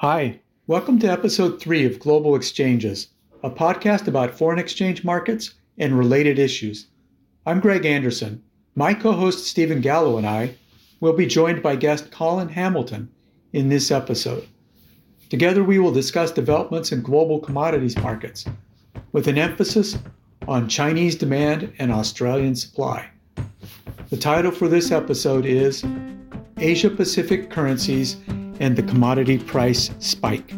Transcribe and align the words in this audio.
Hi, 0.00 0.40
welcome 0.66 0.98
to 0.98 1.10
episode 1.10 1.58
three 1.58 1.86
of 1.86 1.98
Global 1.98 2.36
Exchanges, 2.36 3.08
a 3.42 3.48
podcast 3.48 4.06
about 4.06 4.36
foreign 4.36 4.58
exchange 4.58 5.04
markets 5.04 5.54
and 5.78 5.96
related 5.96 6.38
issues. 6.38 6.88
I'm 7.46 7.60
Greg 7.60 7.86
Anderson. 7.86 8.42
My 8.74 8.92
co 8.92 9.12
host 9.12 9.46
Stephen 9.46 9.80
Gallo 9.80 10.18
and 10.18 10.26
I 10.26 10.54
will 11.00 11.14
be 11.14 11.24
joined 11.24 11.62
by 11.62 11.76
guest 11.76 12.10
Colin 12.10 12.50
Hamilton 12.50 13.08
in 13.54 13.70
this 13.70 13.90
episode. 13.90 14.46
Together, 15.30 15.64
we 15.64 15.78
will 15.78 15.92
discuss 15.92 16.30
developments 16.30 16.92
in 16.92 17.00
global 17.00 17.40
commodities 17.40 17.96
markets 17.96 18.44
with 19.12 19.28
an 19.28 19.38
emphasis 19.38 19.96
on 20.46 20.68
Chinese 20.68 21.16
demand 21.16 21.72
and 21.78 21.90
Australian 21.90 22.54
supply. 22.54 23.08
The 24.10 24.18
title 24.18 24.52
for 24.52 24.68
this 24.68 24.90
episode 24.90 25.46
is 25.46 25.82
Asia 26.58 26.90
Pacific 26.90 27.48
Currencies 27.48 28.18
and 28.60 28.76
the 28.76 28.82
Commodity 28.82 29.38
Price 29.38 29.90
Spike. 29.98 30.52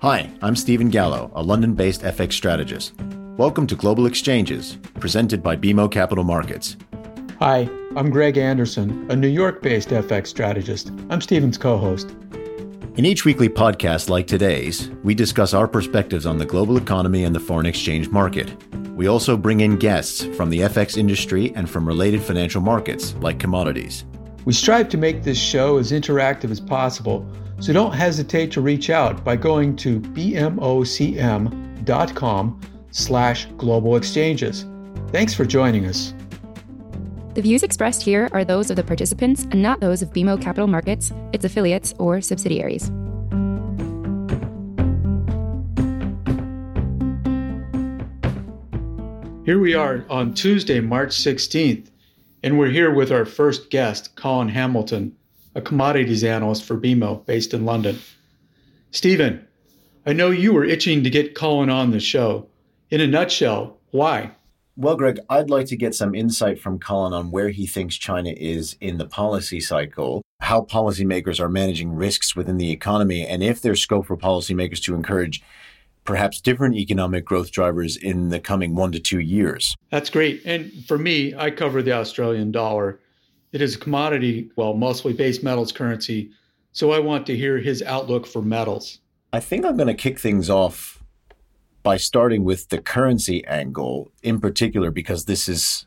Hi, 0.00 0.30
I'm 0.42 0.54
Stephen 0.54 0.90
Gallo, 0.90 1.30
a 1.34 1.42
London 1.42 1.74
based 1.74 2.02
FX 2.02 2.32
strategist. 2.32 2.94
Welcome 3.36 3.66
to 3.66 3.74
Global 3.74 4.06
Exchanges, 4.06 4.78
presented 5.00 5.42
by 5.42 5.56
BMO 5.56 5.90
Capital 5.90 6.24
Markets. 6.24 6.76
Hi, 7.40 7.68
I'm 7.96 8.10
Greg 8.10 8.36
Anderson, 8.36 9.10
a 9.10 9.16
New 9.16 9.28
York 9.28 9.62
based 9.62 9.88
FX 9.90 10.28
strategist. 10.28 10.90
I'm 11.10 11.20
Stephen's 11.20 11.58
co 11.58 11.76
host. 11.78 12.14
In 12.96 13.04
each 13.04 13.24
weekly 13.24 13.48
podcast 13.48 14.08
like 14.08 14.26
today's, 14.26 14.90
we 15.04 15.14
discuss 15.14 15.54
our 15.54 15.68
perspectives 15.68 16.26
on 16.26 16.38
the 16.38 16.44
global 16.44 16.76
economy 16.76 17.22
and 17.22 17.32
the 17.32 17.38
foreign 17.38 17.66
exchange 17.66 18.08
market. 18.08 18.52
We 18.94 19.06
also 19.06 19.36
bring 19.36 19.60
in 19.60 19.76
guests 19.76 20.24
from 20.36 20.50
the 20.50 20.60
FX 20.60 20.96
industry 20.96 21.52
and 21.54 21.70
from 21.70 21.86
related 21.86 22.22
financial 22.22 22.60
markets, 22.60 23.14
like 23.20 23.38
commodities. 23.38 24.04
We 24.44 24.52
strive 24.52 24.88
to 24.90 24.96
make 24.96 25.22
this 25.22 25.38
show 25.38 25.78
as 25.78 25.92
interactive 25.92 26.50
as 26.50 26.60
possible, 26.60 27.26
so 27.60 27.72
don't 27.72 27.92
hesitate 27.92 28.50
to 28.52 28.60
reach 28.60 28.90
out 28.90 29.24
by 29.24 29.36
going 29.36 29.76
to 29.76 30.00
bmocm.com 30.00 30.60
slash 32.90 33.46
global 33.56 33.96
exchanges. 33.96 34.64
Thanks 35.08 35.34
for 35.34 35.44
joining 35.44 35.86
us. 35.86 36.14
The 37.34 37.42
views 37.42 37.62
expressed 37.62 38.02
here 38.02 38.28
are 38.32 38.44
those 38.44 38.70
of 38.70 38.76
the 38.76 38.82
participants 38.82 39.44
and 39.50 39.62
not 39.62 39.80
those 39.80 40.02
of 40.02 40.12
BMO 40.12 40.40
Capital 40.40 40.66
Markets, 40.66 41.12
its 41.32 41.44
affiliates, 41.44 41.94
or 41.98 42.20
subsidiaries. 42.20 42.90
Here 49.44 49.58
we 49.58 49.74
are 49.74 50.04
on 50.10 50.34
Tuesday, 50.34 50.80
March 50.80 51.10
16th, 51.10 51.90
and 52.42 52.58
we're 52.58 52.70
here 52.70 52.92
with 52.92 53.10
our 53.10 53.24
first 53.24 53.70
guest, 53.70 54.14
Colin 54.16 54.48
Hamilton, 54.48 55.14
a 55.54 55.60
commodities 55.60 56.24
analyst 56.24 56.64
for 56.64 56.78
BMO 56.78 57.24
based 57.26 57.52
in 57.52 57.64
London. 57.64 57.98
Stephen, 58.90 59.46
I 60.06 60.12
know 60.12 60.30
you 60.30 60.52
were 60.52 60.64
itching 60.64 61.04
to 61.04 61.10
get 61.10 61.34
Colin 61.34 61.70
on 61.70 61.90
the 61.90 62.00
show. 62.00 62.46
In 62.90 63.00
a 63.00 63.06
nutshell, 63.06 63.78
why? 63.90 64.30
Well, 64.76 64.96
Greg, 64.96 65.18
I'd 65.28 65.50
like 65.50 65.66
to 65.66 65.76
get 65.76 65.94
some 65.94 66.14
insight 66.14 66.60
from 66.60 66.78
Colin 66.78 67.12
on 67.12 67.32
where 67.32 67.48
he 67.48 67.66
thinks 67.66 67.96
China 67.96 68.32
is 68.36 68.76
in 68.80 68.98
the 68.98 69.06
policy 69.06 69.60
cycle, 69.60 70.22
how 70.40 70.60
policymakers 70.62 71.40
are 71.40 71.48
managing 71.48 71.92
risks 71.92 72.36
within 72.36 72.58
the 72.58 72.70
economy, 72.70 73.26
and 73.26 73.42
if 73.42 73.60
there's 73.60 73.82
scope 73.82 74.06
for 74.06 74.16
policymakers 74.16 74.80
to 74.84 74.94
encourage 74.94 75.42
perhaps 76.08 76.40
different 76.40 76.74
economic 76.74 77.22
growth 77.22 77.50
drivers 77.52 77.94
in 77.94 78.30
the 78.30 78.40
coming 78.40 78.74
one 78.74 78.90
to 78.90 78.98
two 78.98 79.20
years. 79.20 79.76
That's 79.90 80.08
great. 80.08 80.40
And 80.46 80.72
for 80.86 80.96
me, 80.96 81.34
I 81.34 81.50
cover 81.50 81.82
the 81.82 81.92
Australian 81.92 82.50
dollar. 82.50 82.98
It 83.52 83.60
is 83.60 83.76
a 83.76 83.78
commodity, 83.78 84.50
well, 84.56 84.72
mostly 84.72 85.12
base 85.12 85.42
metals 85.42 85.70
currency. 85.70 86.30
So 86.72 86.92
I 86.92 86.98
want 86.98 87.26
to 87.26 87.36
hear 87.36 87.58
his 87.58 87.82
outlook 87.82 88.26
for 88.26 88.40
metals. 88.40 89.00
I 89.34 89.40
think 89.40 89.66
I'm 89.66 89.76
going 89.76 89.88
to 89.88 89.92
kick 89.92 90.18
things 90.18 90.48
off 90.48 91.04
by 91.82 91.98
starting 91.98 92.42
with 92.42 92.70
the 92.70 92.80
currency 92.80 93.44
angle, 93.44 94.10
in 94.22 94.40
particular, 94.40 94.90
because 94.90 95.26
this 95.26 95.46
is 95.46 95.86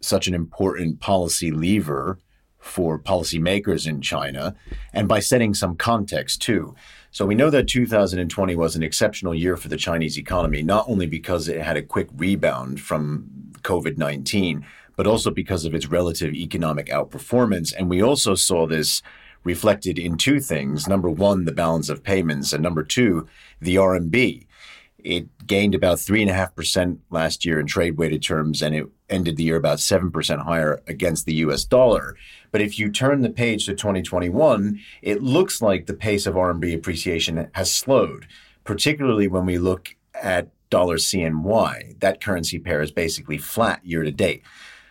such 0.00 0.26
an 0.26 0.32
important 0.32 1.00
policy 1.00 1.50
lever 1.50 2.18
for 2.58 2.98
policymakers 2.98 3.86
in 3.86 4.00
China, 4.00 4.54
and 4.94 5.08
by 5.08 5.20
setting 5.20 5.52
some 5.52 5.76
context 5.76 6.40
too. 6.40 6.74
So 7.18 7.26
we 7.26 7.34
know 7.34 7.50
that 7.50 7.66
2020 7.66 8.54
was 8.54 8.76
an 8.76 8.84
exceptional 8.84 9.34
year 9.34 9.56
for 9.56 9.66
the 9.66 9.76
Chinese 9.76 10.16
economy, 10.16 10.62
not 10.62 10.88
only 10.88 11.06
because 11.06 11.48
it 11.48 11.60
had 11.60 11.76
a 11.76 11.82
quick 11.82 12.06
rebound 12.16 12.80
from 12.80 13.28
COVID 13.62 13.98
19, 13.98 14.64
but 14.94 15.08
also 15.08 15.32
because 15.32 15.64
of 15.64 15.74
its 15.74 15.88
relative 15.88 16.32
economic 16.32 16.86
outperformance. 16.86 17.74
And 17.76 17.90
we 17.90 18.00
also 18.00 18.36
saw 18.36 18.68
this 18.68 19.02
reflected 19.42 19.98
in 19.98 20.16
two 20.16 20.38
things. 20.38 20.86
Number 20.86 21.10
one, 21.10 21.44
the 21.44 21.50
balance 21.50 21.88
of 21.88 22.04
payments, 22.04 22.52
and 22.52 22.62
number 22.62 22.84
two, 22.84 23.26
the 23.60 23.74
RMB. 23.74 24.46
It 24.98 25.44
gained 25.44 25.74
about 25.74 25.98
3.5% 25.98 26.98
last 27.10 27.44
year 27.44 27.58
in 27.58 27.66
trade 27.66 27.98
weighted 27.98 28.22
terms, 28.22 28.62
and 28.62 28.76
it 28.76 28.86
ended 29.10 29.36
the 29.36 29.44
year 29.44 29.56
about 29.56 29.78
7% 29.78 30.44
higher 30.44 30.82
against 30.86 31.26
the 31.26 31.34
US 31.34 31.64
dollar. 31.64 32.16
But 32.50 32.60
if 32.60 32.78
you 32.78 32.90
turn 32.90 33.22
the 33.22 33.30
page 33.30 33.66
to 33.66 33.74
2021, 33.74 34.80
it 35.02 35.22
looks 35.22 35.60
like 35.62 35.86
the 35.86 35.94
pace 35.94 36.26
of 36.26 36.34
RMB 36.34 36.74
appreciation 36.74 37.48
has 37.52 37.72
slowed, 37.72 38.26
particularly 38.64 39.28
when 39.28 39.46
we 39.46 39.58
look 39.58 39.96
at 40.14 40.48
dollar 40.70 40.96
CNY. 40.96 42.00
That 42.00 42.20
currency 42.20 42.58
pair 42.58 42.82
is 42.82 42.92
basically 42.92 43.38
flat 43.38 43.84
year 43.84 44.02
to 44.02 44.12
date. 44.12 44.42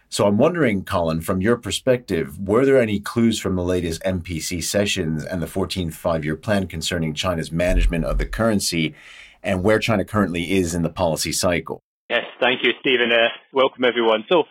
So 0.10 0.26
I'm 0.26 0.38
wondering, 0.38 0.86
Colin, 0.86 1.20
from 1.20 1.42
your 1.42 1.58
perspective, 1.58 2.40
were 2.40 2.66
there 2.66 2.82
any 2.82 3.00
clues 3.00 3.40
from 3.40 3.58
the 3.58 3.64
latest 3.64 4.02
NPC 4.04 4.64
sessions 4.64 5.26
and 5.26 5.42
the 5.42 5.48
14th 5.48 5.94
five 5.94 6.24
year 6.24 6.38
plan 6.38 6.68
concerning 6.68 7.14
China's 7.14 7.52
management 7.52 8.06
of 8.06 8.18
the 8.18 8.26
currency 8.26 8.96
and 9.44 9.64
where 9.64 9.80
China 9.80 10.06
currently 10.06 10.54
is 10.54 10.74
in 10.74 10.82
the 10.82 10.90
policy 10.90 11.34
cycle? 11.34 11.82
Yes, 12.10 12.24
thank 12.40 12.64
you, 12.64 12.72
Stephen. 12.80 13.12
Uh, 13.12 13.28
welcome, 13.52 13.84
everyone. 13.84 14.24
So 14.32 14.44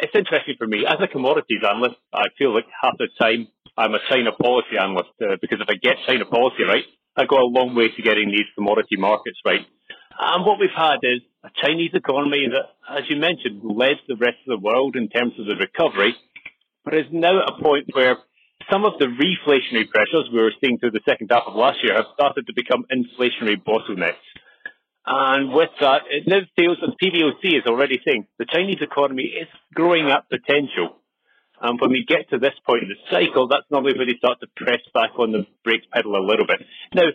it's 0.00 0.14
interesting 0.14 0.56
for 0.58 0.66
me. 0.66 0.82
As 0.84 0.98
a 0.98 1.06
commodities 1.06 1.62
analyst, 1.62 1.94
I 2.12 2.26
feel 2.36 2.52
like 2.52 2.66
half 2.82 2.98
the 2.98 3.06
time 3.14 3.46
I'm 3.78 3.94
a 3.94 4.02
China 4.10 4.32
policy 4.32 4.74
analyst 4.74 5.14
uh, 5.22 5.38
because 5.40 5.60
if 5.62 5.70
I 5.70 5.78
get 5.78 6.02
China 6.04 6.24
policy 6.24 6.64
right, 6.66 6.82
I 7.16 7.26
go 7.26 7.38
a 7.38 7.46
long 7.46 7.76
way 7.76 7.94
to 7.94 8.02
getting 8.02 8.30
these 8.30 8.50
commodity 8.56 8.96
markets 8.98 9.38
right. 9.46 9.62
And 10.18 10.44
what 10.44 10.58
we've 10.58 10.74
had 10.74 10.98
is 11.02 11.22
a 11.44 11.50
Chinese 11.62 11.94
economy 11.94 12.50
that, 12.50 12.74
as 12.90 13.04
you 13.08 13.22
mentioned, 13.22 13.62
led 13.62 14.02
the 14.08 14.16
rest 14.18 14.42
of 14.42 14.58
the 14.58 14.62
world 14.66 14.96
in 14.96 15.08
terms 15.08 15.34
of 15.38 15.46
the 15.46 15.54
recovery, 15.54 16.16
but 16.84 16.94
is 16.94 17.06
now 17.12 17.38
at 17.38 17.54
a 17.54 17.62
point 17.62 17.86
where 17.94 18.18
some 18.68 18.84
of 18.84 18.98
the 18.98 19.06
reflationary 19.06 19.88
pressures 19.90 20.26
we 20.32 20.42
were 20.42 20.54
seeing 20.60 20.78
through 20.78 20.90
the 20.90 21.06
second 21.06 21.30
half 21.30 21.44
of 21.46 21.54
last 21.54 21.78
year 21.84 21.94
have 21.94 22.10
started 22.14 22.48
to 22.48 22.52
become 22.52 22.82
inflationary 22.90 23.62
bottlenecks. 23.62 24.18
And 25.06 25.52
with 25.52 25.70
that, 25.80 26.02
it 26.08 26.24
now 26.26 26.40
feels 26.56 26.78
that 26.80 26.96
PBOC 26.96 27.60
is 27.60 27.66
already 27.66 28.00
saying 28.06 28.26
the 28.38 28.46
Chinese 28.46 28.80
economy 28.80 29.24
is 29.24 29.48
growing 29.74 30.10
at 30.10 30.28
potential. 30.30 30.96
And 31.60 31.78
when 31.80 31.92
we 31.92 32.04
get 32.06 32.30
to 32.30 32.38
this 32.38 32.54
point 32.66 32.84
in 32.84 32.88
the 32.88 33.00
cycle, 33.10 33.48
that's 33.48 33.68
normally 33.70 33.96
where 33.96 34.06
they 34.06 34.16
start 34.16 34.40
to 34.40 34.48
press 34.56 34.80
back 34.92 35.10
on 35.18 35.32
the 35.32 35.46
brake 35.62 35.90
pedal 35.92 36.16
a 36.16 36.24
little 36.24 36.46
bit. 36.46 36.60
Now, 36.94 37.08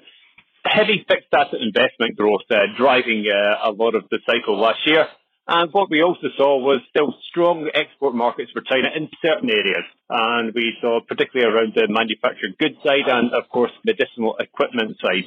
heavy 0.64 1.06
fixed 1.08 1.34
asset 1.34 1.62
investment 1.62 2.16
growth 2.16 2.46
uh, 2.52 2.70
driving 2.78 3.26
uh, 3.26 3.70
a 3.70 3.72
lot 3.72 3.96
of 3.96 4.04
the 4.12 4.20
cycle 4.26 4.60
last 4.60 4.80
year. 4.86 5.06
And 5.48 5.74
what 5.74 5.90
we 5.90 6.04
also 6.04 6.30
saw 6.38 6.60
was 6.62 6.82
still 6.90 7.16
strong 7.28 7.70
export 7.74 8.14
markets 8.14 8.52
for 8.54 8.62
China 8.62 8.90
in 8.96 9.10
certain 9.20 9.50
areas. 9.50 9.84
And 10.08 10.54
we 10.54 10.78
saw 10.80 11.00
particularly 11.02 11.52
around 11.52 11.74
the 11.74 11.88
manufactured 11.90 12.56
goods 12.60 12.78
side 12.86 13.10
and, 13.10 13.34
of 13.34 13.50
course, 13.50 13.72
medicinal 13.84 14.38
equipment 14.38 14.98
side 15.02 15.26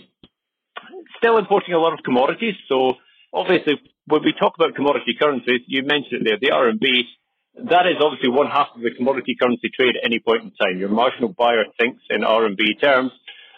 still 1.19 1.39
importing 1.39 1.75
a 1.75 1.79
lot 1.79 1.93
of 1.93 2.01
commodities. 2.05 2.55
So 2.69 2.95
obviously, 3.33 3.81
when 4.07 4.23
we 4.23 4.33
talk 4.39 4.55
about 4.57 4.75
commodity 4.75 5.15
currencies, 5.21 5.61
you 5.67 5.83
mentioned 5.83 6.27
it 6.27 6.41
there, 6.41 6.41
the 6.41 6.55
RMB, 6.55 7.69
that 7.69 7.87
is 7.87 8.01
obviously 8.01 8.31
one 8.31 8.49
half 8.49 8.69
of 8.75 8.81
the 8.81 8.91
commodity 8.97 9.37
currency 9.41 9.69
trade 9.69 9.97
at 9.97 10.05
any 10.05 10.19
point 10.19 10.43
in 10.43 10.51
time. 10.57 10.79
Your 10.79 10.89
marginal 10.89 11.35
buyer 11.37 11.65
thinks 11.79 12.03
in 12.09 12.23
RMB 12.23 12.81
terms, 12.81 13.13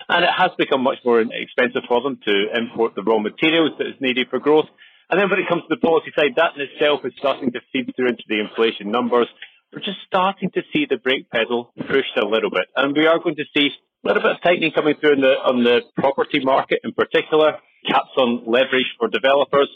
and 0.08 0.24
it 0.24 0.30
has 0.36 0.50
become 0.58 0.82
much 0.82 0.98
more 1.04 1.20
expensive 1.20 1.82
for 1.88 2.02
them 2.02 2.18
to 2.26 2.34
import 2.58 2.94
the 2.94 3.02
raw 3.02 3.18
materials 3.18 3.72
that 3.78 3.86
is 3.86 4.00
needed 4.00 4.28
for 4.28 4.38
growth. 4.38 4.66
And 5.10 5.20
then 5.20 5.30
when 5.30 5.38
it 5.38 5.48
comes 5.48 5.62
to 5.62 5.70
the 5.70 5.80
policy 5.80 6.10
side, 6.16 6.34
that 6.36 6.56
in 6.56 6.62
itself 6.66 7.04
is 7.04 7.12
starting 7.18 7.52
to 7.52 7.60
feed 7.72 7.92
through 7.94 8.08
into 8.08 8.24
the 8.26 8.40
inflation 8.40 8.90
numbers. 8.90 9.28
We're 9.74 9.80
just 9.80 10.06
starting 10.06 10.50
to 10.54 10.62
see 10.72 10.86
the 10.88 10.98
brake 10.98 11.28
pedal 11.30 11.72
pushed 11.74 12.14
a 12.16 12.24
little 12.24 12.50
bit. 12.50 12.70
And 12.76 12.94
we 12.96 13.06
are 13.06 13.18
going 13.18 13.34
to 13.34 13.44
see 13.56 13.70
a 13.74 14.06
little 14.06 14.22
bit 14.22 14.30
of 14.30 14.40
tightening 14.40 14.70
coming 14.70 14.94
through 15.00 15.16
the, 15.16 15.34
on 15.42 15.64
the 15.64 15.82
property 15.96 16.38
market 16.44 16.78
in 16.84 16.92
particular, 16.92 17.58
caps 17.84 18.14
on 18.16 18.44
leverage 18.46 18.86
for 19.00 19.08
developers. 19.08 19.66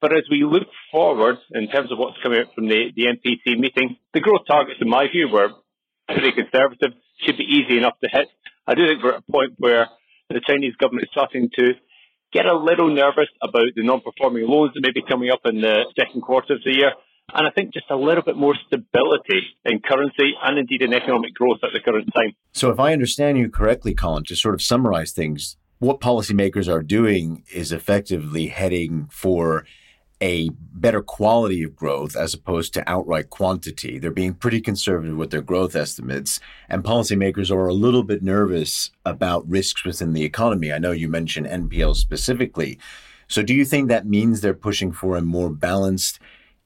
But 0.00 0.16
as 0.16 0.24
we 0.30 0.44
look 0.44 0.68
forward 0.90 1.36
in 1.52 1.68
terms 1.68 1.92
of 1.92 1.98
what's 1.98 2.16
coming 2.22 2.40
out 2.40 2.54
from 2.54 2.68
the, 2.68 2.88
the 2.96 3.04
NPC 3.04 3.58
meeting, 3.58 3.98
the 4.14 4.20
growth 4.20 4.48
targets, 4.48 4.80
in 4.80 4.88
my 4.88 5.08
view, 5.12 5.28
were 5.28 5.50
pretty 6.08 6.32
conservative, 6.32 6.96
should 7.20 7.36
be 7.36 7.44
easy 7.44 7.76
enough 7.76 8.00
to 8.02 8.08
hit. 8.08 8.28
I 8.66 8.72
do 8.72 8.86
think 8.86 9.04
we're 9.04 9.20
at 9.20 9.24
a 9.28 9.32
point 9.32 9.52
where 9.58 9.88
the 10.30 10.40
Chinese 10.40 10.74
government 10.76 11.04
is 11.04 11.10
starting 11.12 11.50
to 11.58 11.74
get 12.32 12.46
a 12.46 12.56
little 12.56 12.88
nervous 12.88 13.28
about 13.42 13.76
the 13.76 13.84
non-performing 13.84 14.48
loans 14.48 14.72
that 14.72 14.80
may 14.80 14.92
be 14.92 15.04
coming 15.06 15.28
up 15.28 15.40
in 15.44 15.60
the 15.60 15.84
second 15.98 16.22
quarter 16.22 16.54
of 16.54 16.60
the 16.64 16.72
year. 16.72 16.92
And 17.34 17.46
I 17.46 17.50
think 17.50 17.72
just 17.72 17.90
a 17.90 17.96
little 17.96 18.22
bit 18.22 18.36
more 18.36 18.54
stability 18.66 19.42
in 19.64 19.80
currency 19.80 20.32
and 20.42 20.58
indeed 20.58 20.82
in 20.82 20.94
economic 20.94 21.34
growth 21.34 21.58
at 21.62 21.70
the 21.72 21.80
current 21.80 22.10
time. 22.14 22.32
So, 22.52 22.70
if 22.70 22.80
I 22.80 22.92
understand 22.92 23.38
you 23.38 23.50
correctly, 23.50 23.94
Colin, 23.94 24.24
to 24.24 24.36
sort 24.36 24.54
of 24.54 24.62
summarize 24.62 25.12
things, 25.12 25.56
what 25.78 26.00
policymakers 26.00 26.72
are 26.72 26.82
doing 26.82 27.44
is 27.52 27.70
effectively 27.70 28.48
heading 28.48 29.08
for 29.10 29.64
a 30.20 30.50
better 30.72 31.00
quality 31.00 31.62
of 31.62 31.76
growth 31.76 32.16
as 32.16 32.34
opposed 32.34 32.74
to 32.74 32.90
outright 32.90 33.30
quantity. 33.30 33.98
They're 33.98 34.10
being 34.10 34.34
pretty 34.34 34.60
conservative 34.60 35.16
with 35.16 35.30
their 35.30 35.42
growth 35.42 35.76
estimates, 35.76 36.40
and 36.68 36.82
policymakers 36.82 37.50
are 37.50 37.68
a 37.68 37.74
little 37.74 38.02
bit 38.02 38.22
nervous 38.22 38.90
about 39.04 39.48
risks 39.48 39.84
within 39.84 40.14
the 40.14 40.24
economy. 40.24 40.72
I 40.72 40.78
know 40.78 40.90
you 40.92 41.08
mentioned 41.08 41.46
NPL 41.46 41.94
specifically. 41.94 42.78
So, 43.28 43.42
do 43.42 43.54
you 43.54 43.64
think 43.64 43.88
that 43.88 44.06
means 44.06 44.40
they're 44.40 44.54
pushing 44.54 44.90
for 44.90 45.16
a 45.16 45.20
more 45.20 45.50
balanced 45.50 46.18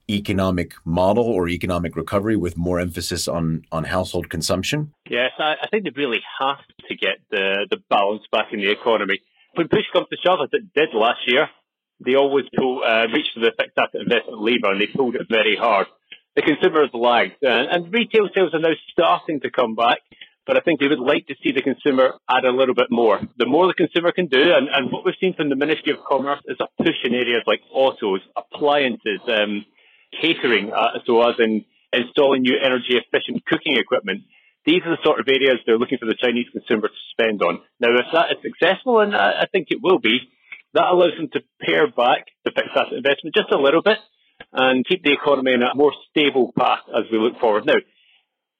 economic 0.09 0.73
model 0.85 1.23
or 1.23 1.47
economic 1.47 1.95
recovery 1.95 2.35
with 2.35 2.57
more 2.57 2.79
emphasis 2.79 3.27
on, 3.27 3.65
on 3.71 3.85
household 3.85 4.29
consumption? 4.29 4.93
Yes, 5.09 5.31
I, 5.39 5.55
I 5.61 5.67
think 5.69 5.83
they 5.83 5.91
really 5.95 6.21
have 6.39 6.59
to 6.89 6.95
get 6.95 7.17
the, 7.31 7.67
the 7.69 7.77
balance 7.89 8.23
back 8.31 8.47
in 8.51 8.59
the 8.59 8.71
economy. 8.71 9.19
When 9.55 9.67
push 9.67 9.85
comes 9.93 10.07
to 10.09 10.17
shove, 10.23 10.39
as 10.43 10.49
it 10.51 10.73
did 10.73 10.89
last 10.93 11.21
year, 11.27 11.47
they 12.03 12.15
always 12.15 12.45
pull, 12.55 12.81
uh, 12.83 13.07
reach 13.13 13.27
for 13.33 13.39
the 13.39 13.51
fixed 13.57 13.77
asset 13.77 14.01
investment 14.01 14.41
lever 14.41 14.71
and 14.71 14.81
they 14.81 14.87
pulled 14.87 15.15
it 15.15 15.27
very 15.29 15.55
hard. 15.55 15.87
The 16.35 16.41
consumer 16.41 16.81
has 16.81 16.89
lagged 16.93 17.43
uh, 17.43 17.49
and 17.71 17.93
retail 17.93 18.27
sales 18.33 18.53
are 18.53 18.59
now 18.59 18.73
starting 18.91 19.39
to 19.41 19.51
come 19.51 19.75
back, 19.75 19.99
but 20.45 20.57
I 20.57 20.61
think 20.61 20.79
they 20.79 20.87
would 20.87 20.99
like 20.99 21.27
to 21.27 21.35
see 21.43 21.51
the 21.51 21.61
consumer 21.61 22.13
add 22.29 22.43
a 22.43 22.51
little 22.51 22.75
bit 22.75 22.87
more. 22.89 23.21
The 23.37 23.45
more 23.45 23.67
the 23.67 23.73
consumer 23.73 24.11
can 24.11 24.27
do, 24.27 24.41
and, 24.41 24.67
and 24.67 24.91
what 24.91 25.05
we've 25.05 25.15
seen 25.19 25.35
from 25.35 25.49
the 25.49 25.55
Ministry 25.55 25.93
of 25.93 25.99
Commerce 26.09 26.41
is 26.45 26.57
a 26.59 26.83
push 26.83 26.97
in 27.03 27.13
areas 27.13 27.43
like 27.45 27.61
autos, 27.71 28.21
appliances, 28.35 29.21
um, 29.27 29.65
catering, 30.21 30.71
uh, 30.73 30.99
so 31.05 31.21
as 31.21 31.35
in 31.39 31.65
installing 31.93 32.41
new 32.41 32.57
energy 32.57 32.97
efficient 32.97 33.45
cooking 33.45 33.77
equipment. 33.77 34.23
These 34.65 34.81
are 34.85 34.95
the 34.95 35.03
sort 35.03 35.19
of 35.19 35.27
areas 35.27 35.59
they're 35.65 35.77
looking 35.77 35.99
for 35.99 36.05
the 36.05 36.15
Chinese 36.15 36.47
consumer 36.51 36.87
to 36.87 37.01
spend 37.11 37.41
on. 37.43 37.59
Now, 37.79 37.89
if 37.93 38.05
that 38.13 38.31
is 38.31 38.37
successful, 38.41 39.01
and 39.01 39.15
I 39.15 39.45
think 39.51 39.67
it 39.69 39.79
will 39.83 39.99
be, 39.99 40.19
that 40.73 40.87
allows 40.87 41.13
them 41.17 41.29
to 41.33 41.41
pare 41.61 41.87
back 41.87 42.25
the 42.45 42.51
fixed 42.55 42.71
asset 42.73 42.93
investment 42.93 43.35
just 43.35 43.51
a 43.51 43.59
little 43.59 43.81
bit 43.83 43.97
and 44.51 44.85
keep 44.87 45.03
the 45.03 45.11
economy 45.11 45.53
in 45.53 45.61
a 45.61 45.75
more 45.75 45.93
stable 46.09 46.51
path 46.57 46.81
as 46.89 47.03
we 47.11 47.19
look 47.19 47.39
forward. 47.39 47.65
Now, 47.65 47.77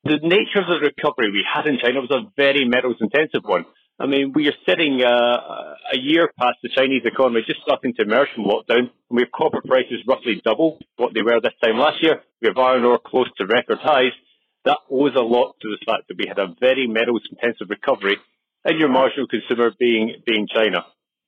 the 0.03 0.19
nature 0.21 0.59
of 0.59 0.67
the 0.67 0.83
recovery 0.83 1.31
we 1.31 1.45
had 1.47 1.65
in 1.65 1.79
China 1.81 2.01
was 2.01 2.11
a 2.11 2.29
very 2.35 2.65
metals 2.65 2.97
intensive 2.99 3.43
one. 3.43 3.65
I 3.99 4.07
mean, 4.07 4.33
we 4.33 4.47
are 4.47 4.57
sitting 4.67 5.03
uh, 5.05 5.75
a 5.93 5.97
year 5.97 6.31
past 6.39 6.57
the 6.63 6.69
Chinese 6.69 7.03
economy 7.05 7.41
just 7.45 7.61
starting 7.61 7.93
to 7.93 8.01
emerge 8.01 8.29
from 8.33 8.45
lockdown, 8.45 8.89
and 8.89 9.13
we 9.13 9.21
have 9.21 9.31
copper 9.31 9.61
prices 9.61 10.01
roughly 10.07 10.41
double 10.43 10.79
what 10.97 11.13
they 11.13 11.21
were 11.21 11.39
this 11.39 11.53
time 11.63 11.77
last 11.77 12.01
year. 12.01 12.23
We 12.41 12.47
have 12.47 12.57
iron 12.57 12.85
ore 12.85 12.97
close 12.97 13.29
to 13.37 13.45
record 13.45 13.77
highs. 13.79 14.17
That 14.65 14.79
owes 14.89 15.13
a 15.15 15.21
lot 15.21 15.55
to 15.61 15.69
the 15.69 15.85
fact 15.85 16.07
that 16.07 16.17
we 16.17 16.25
had 16.27 16.39
a 16.39 16.55
very 16.59 16.87
metals 16.87 17.21
intensive 17.29 17.69
recovery, 17.69 18.17
and 18.65 18.79
your 18.79 18.89
marginal 18.89 19.27
consumer 19.27 19.69
being 19.77 20.15
being 20.25 20.47
China. 20.51 20.85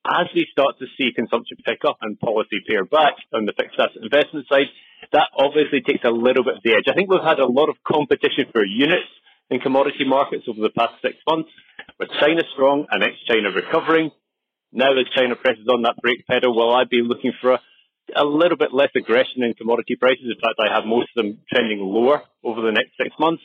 As 0.07 0.27
we 0.33 0.47
start 0.51 0.77
to 0.79 0.85
see 0.97 1.13
consumption 1.13 1.57
pick 1.65 1.85
up 1.85 1.97
and 2.01 2.19
policy 2.19 2.61
pare 2.67 2.85
back 2.85 3.13
on 3.33 3.45
the 3.45 3.53
fixed 3.53 3.77
asset 3.77 4.01
investment 4.01 4.47
side, 4.49 4.69
that 5.11 5.29
obviously 5.37 5.81
takes 5.81 6.03
a 6.03 6.09
little 6.09 6.43
bit 6.43 6.57
of 6.57 6.63
the 6.63 6.73
edge. 6.73 6.89
I 6.89 6.93
think 6.93 7.11
we've 7.11 7.21
had 7.21 7.39
a 7.39 7.45
lot 7.45 7.69
of 7.69 7.75
competition 7.85 8.49
for 8.51 8.65
units 8.65 9.09
in 9.49 9.59
commodity 9.59 10.05
markets 10.05 10.45
over 10.47 10.61
the 10.61 10.73
past 10.73 10.93
six 11.01 11.15
months. 11.27 11.49
With 11.97 12.09
China 12.19 12.43
strong 12.53 12.85
and 12.91 13.03
ex-China 13.03 13.55
recovering, 13.55 14.11
now 14.73 14.91
that 14.91 15.05
China 15.15 15.35
presses 15.35 15.67
on 15.71 15.83
that 15.83 15.95
brake 16.01 16.27
pedal, 16.27 16.53
will 16.53 16.75
I 16.75 16.83
be 16.83 17.01
looking 17.01 17.31
for 17.39 17.53
a, 17.53 17.59
a 18.17 18.25
little 18.25 18.57
bit 18.57 18.73
less 18.73 18.91
aggression 18.97 19.43
in 19.43 19.53
commodity 19.53 19.95
prices? 19.95 20.27
In 20.27 20.35
fact, 20.35 20.59
I 20.59 20.75
have 20.75 20.83
most 20.83 21.07
of 21.15 21.23
them 21.23 21.39
trending 21.47 21.79
lower 21.79 22.23
over 22.43 22.59
the 22.59 22.73
next 22.73 22.99
six 22.99 23.15
months. 23.17 23.41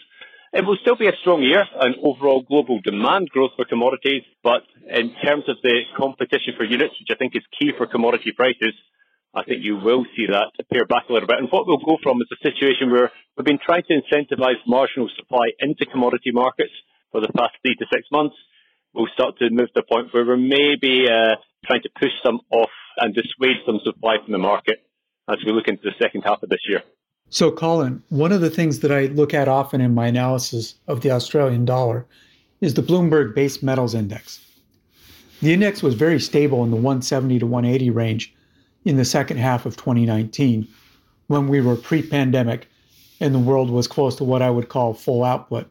It 0.53 0.67
will 0.67 0.79
still 0.83 0.97
be 0.97 1.07
a 1.07 1.15
strong 1.23 1.45
year 1.45 1.63
and 1.63 1.95
overall 2.03 2.43
global 2.43 2.81
demand 2.83 3.31
growth 3.31 3.53
for 3.55 3.65
commodities, 3.65 4.27
but 4.43 4.67
in 4.83 5.15
terms 5.23 5.45
of 5.47 5.63
the 5.63 5.87
competition 5.97 6.55
for 6.59 6.65
units, 6.65 6.99
which 6.99 7.15
I 7.15 7.15
think 7.15 7.37
is 7.37 7.47
key 7.55 7.71
for 7.79 7.87
commodity 7.87 8.33
prices, 8.35 8.75
I 9.33 9.45
think 9.45 9.63
you 9.63 9.79
will 9.79 10.05
see 10.17 10.27
that 10.27 10.51
pare 10.73 10.87
back 10.87 11.07
a 11.09 11.13
little 11.13 11.29
bit. 11.29 11.39
And 11.39 11.47
what 11.55 11.69
we'll 11.69 11.79
go 11.79 11.99
from 12.03 12.19
is 12.19 12.27
a 12.35 12.43
situation 12.43 12.91
where 12.91 13.13
we've 13.39 13.47
been 13.47 13.63
trying 13.63 13.85
to 13.87 13.95
incentivize 13.95 14.59
marginal 14.67 15.09
supply 15.15 15.55
into 15.61 15.87
commodity 15.87 16.33
markets 16.35 16.75
for 17.11 17.21
the 17.21 17.29
past 17.37 17.55
three 17.63 17.75
to 17.77 17.87
six 17.93 18.07
months. 18.11 18.37
We'll 18.93 19.09
start 19.15 19.39
to 19.39 19.51
move 19.51 19.69
to 19.69 19.73
the 19.77 19.83
point 19.83 20.13
where 20.13 20.25
we're 20.25 20.37
maybe 20.37 21.07
uh, 21.09 21.37
trying 21.65 21.83
to 21.83 21.91
push 21.99 22.11
some 22.25 22.41
off 22.51 22.71
and 22.99 23.15
dissuade 23.15 23.57
some 23.65 23.81
supply 23.85 24.17
from 24.23 24.33
the 24.33 24.39
market 24.39 24.83
as 25.29 25.39
we 25.45 25.53
look 25.53 25.69
into 25.69 25.83
the 25.83 25.95
second 26.01 26.23
half 26.23 26.43
of 26.43 26.49
this 26.49 26.61
year. 26.69 26.83
So, 27.29 27.53
Colin, 27.53 28.03
one 28.09 28.33
of 28.33 28.41
the 28.41 28.51
things 28.51 28.81
that 28.81 28.91
I 28.91 29.07
look 29.07 29.33
at 29.33 29.47
often 29.47 29.81
in 29.81 29.95
my 29.95 30.09
analysis 30.09 30.75
of 30.89 31.03
the 31.03 31.13
Australian 31.13 31.65
dollar 31.65 32.07
is 32.61 32.75
the 32.75 32.83
Bloomberg 32.83 33.35
Base 33.35 33.63
Metals 33.63 33.95
Index. 33.95 34.45
The 35.41 35.55
index 35.55 35.83
was 35.83 35.95
very 35.95 36.21
stable 36.21 36.65
in 36.65 36.71
the 36.71 36.77
170 36.77 37.39
to 37.39 37.47
180 37.47 37.91
range 37.91 38.35
in 38.85 38.97
the 38.97 39.05
second 39.05 39.39
half 39.39 39.65
of 39.65 39.77
2019 39.77 40.67
when 41.29 41.47
we 41.47 41.61
were 41.61 41.77
pre 41.77 42.03
pandemic 42.03 42.69
and 43.21 43.35
the 43.35 43.39
world 43.39 43.71
was 43.71 43.87
close 43.87 44.17
to 44.17 44.25
what 44.25 44.43
I 44.43 44.51
would 44.51 44.69
call 44.69 44.95
full 44.95 45.23
output. 45.25 45.71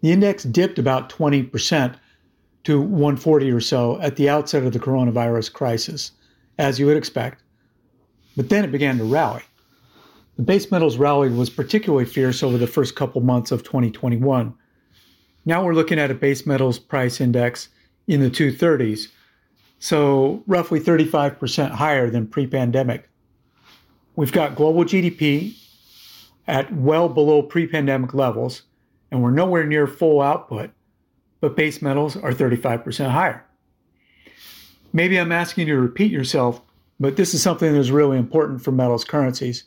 The 0.00 0.12
index 0.12 0.44
dipped 0.44 0.78
about 0.78 1.10
20% 1.10 1.96
to 2.64 2.80
140 2.80 3.50
or 3.50 3.60
so 3.60 4.00
at 4.00 4.16
the 4.16 4.28
outset 4.28 4.64
of 4.64 4.72
the 4.72 4.78
coronavirus 4.78 5.52
crisis, 5.52 6.12
as 6.58 6.78
you 6.78 6.86
would 6.86 6.96
expect, 6.96 7.42
but 8.36 8.48
then 8.48 8.64
it 8.64 8.72
began 8.72 8.98
to 8.98 9.04
rally. 9.04 9.42
The 10.36 10.42
base 10.42 10.70
metals 10.70 10.98
rally 10.98 11.30
was 11.30 11.50
particularly 11.50 12.04
fierce 12.04 12.42
over 12.42 12.58
the 12.58 12.66
first 12.66 12.94
couple 12.94 13.20
months 13.20 13.50
of 13.50 13.64
2021. 13.64 14.54
Now 15.44 15.64
we're 15.64 15.74
looking 15.74 15.98
at 15.98 16.10
a 16.10 16.14
base 16.14 16.46
metals 16.46 16.78
price 16.78 17.20
index 17.20 17.68
in 18.06 18.20
the 18.20 18.30
230s, 18.30 19.08
so 19.80 20.42
roughly 20.46 20.78
35% 20.78 21.70
higher 21.70 22.10
than 22.10 22.26
pre 22.26 22.46
pandemic. 22.46 23.08
We've 24.14 24.32
got 24.32 24.54
global 24.54 24.84
GDP 24.84 25.56
at 26.46 26.72
well 26.72 27.08
below 27.08 27.42
pre 27.42 27.66
pandemic 27.66 28.14
levels, 28.14 28.62
and 29.10 29.22
we're 29.22 29.30
nowhere 29.30 29.64
near 29.64 29.86
full 29.86 30.20
output, 30.20 30.70
but 31.40 31.56
base 31.56 31.80
metals 31.82 32.16
are 32.16 32.32
35% 32.32 33.10
higher. 33.10 33.44
Maybe 34.92 35.18
I'm 35.18 35.32
asking 35.32 35.68
you 35.68 35.74
to 35.74 35.80
repeat 35.80 36.10
yourself, 36.10 36.60
but 36.98 37.16
this 37.16 37.34
is 37.34 37.42
something 37.42 37.72
that's 37.72 37.90
really 37.90 38.18
important 38.18 38.62
for 38.62 38.72
metals 38.72 39.04
currencies. 39.04 39.64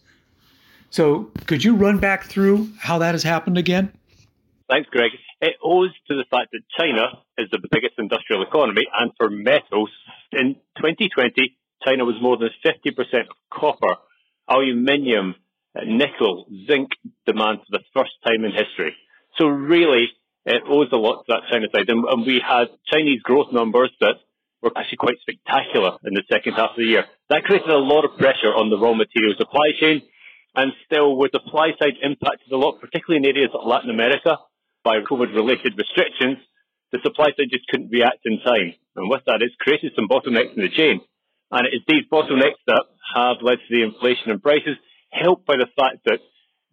So, 0.90 1.32
could 1.48 1.64
you 1.64 1.76
run 1.76 2.00
back 2.00 2.26
through 2.26 2.70
how 2.80 2.98
that 2.98 3.14
has 3.14 3.24
happened 3.24 3.58
again? 3.58 3.94
Thanks, 4.70 4.90
Greg. 4.90 5.12
It 5.42 5.56
owes 5.64 5.92
to 6.08 6.16
the 6.16 6.26
fact 6.30 6.52
that 6.52 6.62
China 6.78 7.20
is 7.38 7.50
the 7.52 7.60
biggest 7.72 7.94
industrial 7.98 8.44
economy, 8.44 8.84
and 9.00 9.12
for 9.18 9.30
metals, 9.30 9.90
in 10.32 10.56
2020, 10.78 11.58
China 11.86 12.06
was 12.06 12.16
more 12.22 12.38
than 12.38 12.50
50% 12.64 13.22
of 13.22 13.36
copper, 13.52 13.96
aluminium, 14.50 15.36
nickel, 15.86 16.46
zinc 16.68 16.90
demand 17.26 17.60
for 17.60 17.80
the 17.80 17.84
first 17.96 18.12
time 18.26 18.46
in 18.46 18.52
history. 18.52 18.96
So 19.38 19.48
really, 19.48 20.10
it 20.46 20.64
owes 20.68 20.90
a 20.92 20.98
lot 20.98 21.24
to 21.26 21.26
that 21.30 21.44
China 21.52 21.68
side. 21.74 21.90
And, 21.90 22.04
and 22.06 22.26
we 22.26 22.42
had 22.46 22.68
Chinese 22.92 23.22
growth 23.22 23.52
numbers 23.52 23.92
that 24.00 24.16
were 24.62 24.72
actually 24.76 24.98
quite 24.98 25.18
spectacular 25.22 25.98
in 26.04 26.14
the 26.14 26.24
second 26.32 26.54
half 26.54 26.72
of 26.72 26.78
the 26.78 26.86
year. 26.86 27.06
That 27.30 27.44
created 27.44 27.70
a 27.70 27.78
lot 27.78 28.06
of 28.06 28.18
pressure 28.18 28.54
on 28.54 28.70
the 28.70 28.78
raw 28.78 28.94
material 28.94 29.34
supply 29.38 29.72
chain. 29.80 30.02
And 30.56 30.74
still, 30.86 31.16
with 31.16 31.32
the 31.32 31.40
supply 31.46 31.72
side 31.80 31.96
impacted 32.02 32.52
a 32.52 32.58
lot, 32.58 32.82
particularly 32.82 33.24
in 33.24 33.36
areas 33.36 33.52
like 33.54 33.66
Latin 33.66 33.90
America, 33.90 34.38
by 34.84 35.00
COVID 35.00 35.34
related 35.34 35.78
restrictions, 35.78 36.38
the 36.92 37.00
supply 37.04 37.28
side 37.38 37.48
just 37.50 37.68
couldn't 37.68 37.90
react 37.90 38.26
in 38.26 38.40
time. 38.42 38.74
And 38.96 39.10
with 39.10 39.24
that, 39.26 39.40
it's 39.42 39.56
created 39.60 39.94
some 39.96 40.10
bottlenecks 40.10 40.58
in 40.58 40.64
the 40.64 40.70
chain. 40.70 41.00
And 41.52 41.68
it's 41.72 41.86
these 41.88 42.04
bottlenecks 42.12 42.60
that 42.68 42.84
have 43.16 43.38
led 43.42 43.60
to 43.64 43.70
the 43.70 43.84
inflation 43.84 44.32
in 44.32 44.40
prices, 44.40 44.76
helped 45.12 45.46
by 45.46 45.56
the 45.56 45.68
fact 45.78 46.04
that 46.06 46.20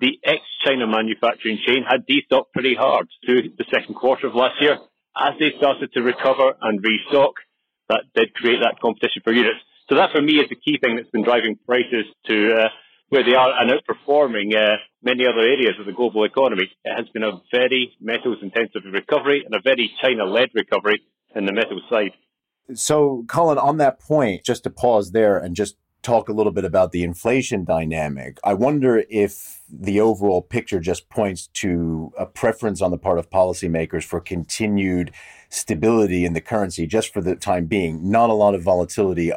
the 0.00 0.18
ex-China 0.24 0.86
manufacturing 0.86 1.58
chain 1.66 1.84
had 1.88 2.06
destocked 2.06 2.52
pretty 2.52 2.74
hard 2.74 3.08
through 3.24 3.50
the 3.58 3.64
second 3.72 3.94
quarter 3.94 4.26
of 4.26 4.34
last 4.34 4.60
year. 4.60 4.78
As 5.16 5.34
they 5.40 5.50
started 5.58 5.92
to 5.94 6.02
recover 6.02 6.54
and 6.62 6.82
restock, 6.82 7.34
that 7.88 8.04
did 8.14 8.34
create 8.34 8.60
that 8.62 8.80
competition 8.80 9.22
for 9.24 9.32
units. 9.32 9.58
So 9.88 9.96
that 9.96 10.12
for 10.12 10.22
me 10.22 10.34
is 10.34 10.48
the 10.48 10.56
key 10.56 10.78
thing 10.78 10.96
that's 10.96 11.10
been 11.10 11.24
driving 11.24 11.58
prices 11.66 12.04
to 12.26 12.54
uh, 12.54 12.68
where 13.08 13.24
they 13.24 13.34
are 13.34 13.52
and 13.58 13.70
outperforming 13.70 14.54
uh, 14.54 14.76
many 15.02 15.26
other 15.26 15.40
areas 15.40 15.74
of 15.80 15.86
the 15.86 15.92
global 15.92 16.24
economy. 16.24 16.70
It 16.84 16.94
has 16.94 17.08
been 17.08 17.24
a 17.24 17.40
very 17.50 17.94
metals 18.00 18.38
intensive 18.42 18.82
recovery 18.92 19.42
and 19.44 19.54
a 19.54 19.60
very 19.62 19.90
China 20.02 20.24
led 20.24 20.50
recovery 20.54 21.02
in 21.34 21.46
the 21.46 21.52
metals 21.52 21.82
side. 21.90 22.12
So, 22.74 23.24
Colin, 23.28 23.56
on 23.56 23.78
that 23.78 23.98
point, 23.98 24.44
just 24.44 24.64
to 24.64 24.70
pause 24.70 25.12
there 25.12 25.38
and 25.38 25.56
just 25.56 25.76
talk 26.02 26.28
a 26.28 26.32
little 26.32 26.52
bit 26.52 26.64
about 26.64 26.92
the 26.92 27.02
inflation 27.02 27.64
dynamic. 27.64 28.38
I 28.44 28.54
wonder 28.54 29.04
if 29.10 29.60
the 29.68 30.00
overall 30.00 30.42
picture 30.42 30.80
just 30.80 31.08
points 31.08 31.48
to 31.54 32.12
a 32.16 32.26
preference 32.26 32.80
on 32.80 32.90
the 32.90 32.98
part 32.98 33.18
of 33.18 33.30
policymakers 33.30 34.04
for 34.04 34.20
continued 34.20 35.12
stability 35.48 36.24
in 36.24 36.34
the 36.34 36.40
currency 36.40 36.86
just 36.86 37.12
for 37.12 37.20
the 37.20 37.34
time 37.34 37.66
being, 37.66 38.10
not 38.10 38.30
a 38.30 38.34
lot 38.34 38.54
of 38.54 38.62
volatility 38.62 39.32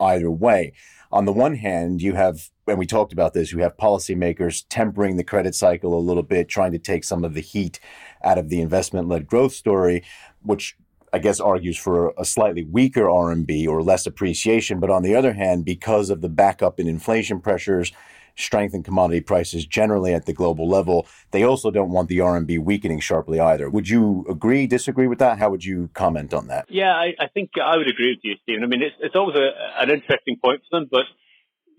either 0.00 0.30
way. 0.30 0.72
On 1.10 1.24
the 1.24 1.32
one 1.32 1.56
hand, 1.56 2.02
you 2.02 2.14
have, 2.14 2.50
and 2.66 2.78
we 2.78 2.86
talked 2.86 3.12
about 3.12 3.34
this, 3.34 3.52
you 3.52 3.60
have 3.60 3.76
policymakers 3.76 4.64
tempering 4.68 5.16
the 5.16 5.24
credit 5.24 5.54
cycle 5.54 5.96
a 5.96 6.00
little 6.00 6.22
bit, 6.22 6.48
trying 6.48 6.72
to 6.72 6.78
take 6.78 7.04
some 7.04 7.24
of 7.24 7.34
the 7.34 7.40
heat 7.40 7.78
out 8.24 8.38
of 8.38 8.48
the 8.48 8.60
investment 8.60 9.08
led 9.08 9.26
growth 9.26 9.52
story, 9.52 10.02
which 10.42 10.76
I 11.14 11.18
guess 11.18 11.38
argues 11.38 11.78
for 11.78 12.12
a 12.18 12.24
slightly 12.24 12.64
weaker 12.64 13.04
RMB 13.04 13.68
or 13.68 13.84
less 13.84 14.04
appreciation. 14.04 14.80
But 14.80 14.90
on 14.90 15.04
the 15.04 15.14
other 15.14 15.32
hand, 15.32 15.64
because 15.64 16.10
of 16.10 16.22
the 16.22 16.28
backup 16.28 16.80
in 16.80 16.88
inflation 16.88 17.38
pressures, 17.40 17.92
strength 18.34 18.74
in 18.74 18.82
commodity 18.82 19.20
prices 19.20 19.64
generally 19.64 20.12
at 20.12 20.26
the 20.26 20.32
global 20.32 20.68
level, 20.68 21.06
they 21.30 21.44
also 21.44 21.70
don't 21.70 21.90
want 21.90 22.08
the 22.08 22.18
RMB 22.18 22.58
weakening 22.64 22.98
sharply 22.98 23.38
either. 23.38 23.70
Would 23.70 23.88
you 23.88 24.26
agree, 24.28 24.66
disagree 24.66 25.06
with 25.06 25.20
that? 25.20 25.38
How 25.38 25.50
would 25.50 25.64
you 25.64 25.88
comment 25.94 26.34
on 26.34 26.48
that? 26.48 26.66
Yeah, 26.68 26.90
I, 26.92 27.14
I 27.20 27.28
think 27.28 27.50
I 27.62 27.76
would 27.76 27.88
agree 27.88 28.10
with 28.10 28.24
you, 28.24 28.34
Stephen. 28.42 28.64
I 28.64 28.66
mean, 28.66 28.82
it's, 28.82 28.96
it's 28.98 29.14
always 29.14 29.36
a, 29.36 29.52
an 29.80 29.90
interesting 29.90 30.38
point 30.44 30.62
for 30.68 30.80
them, 30.80 30.88
but 30.90 31.04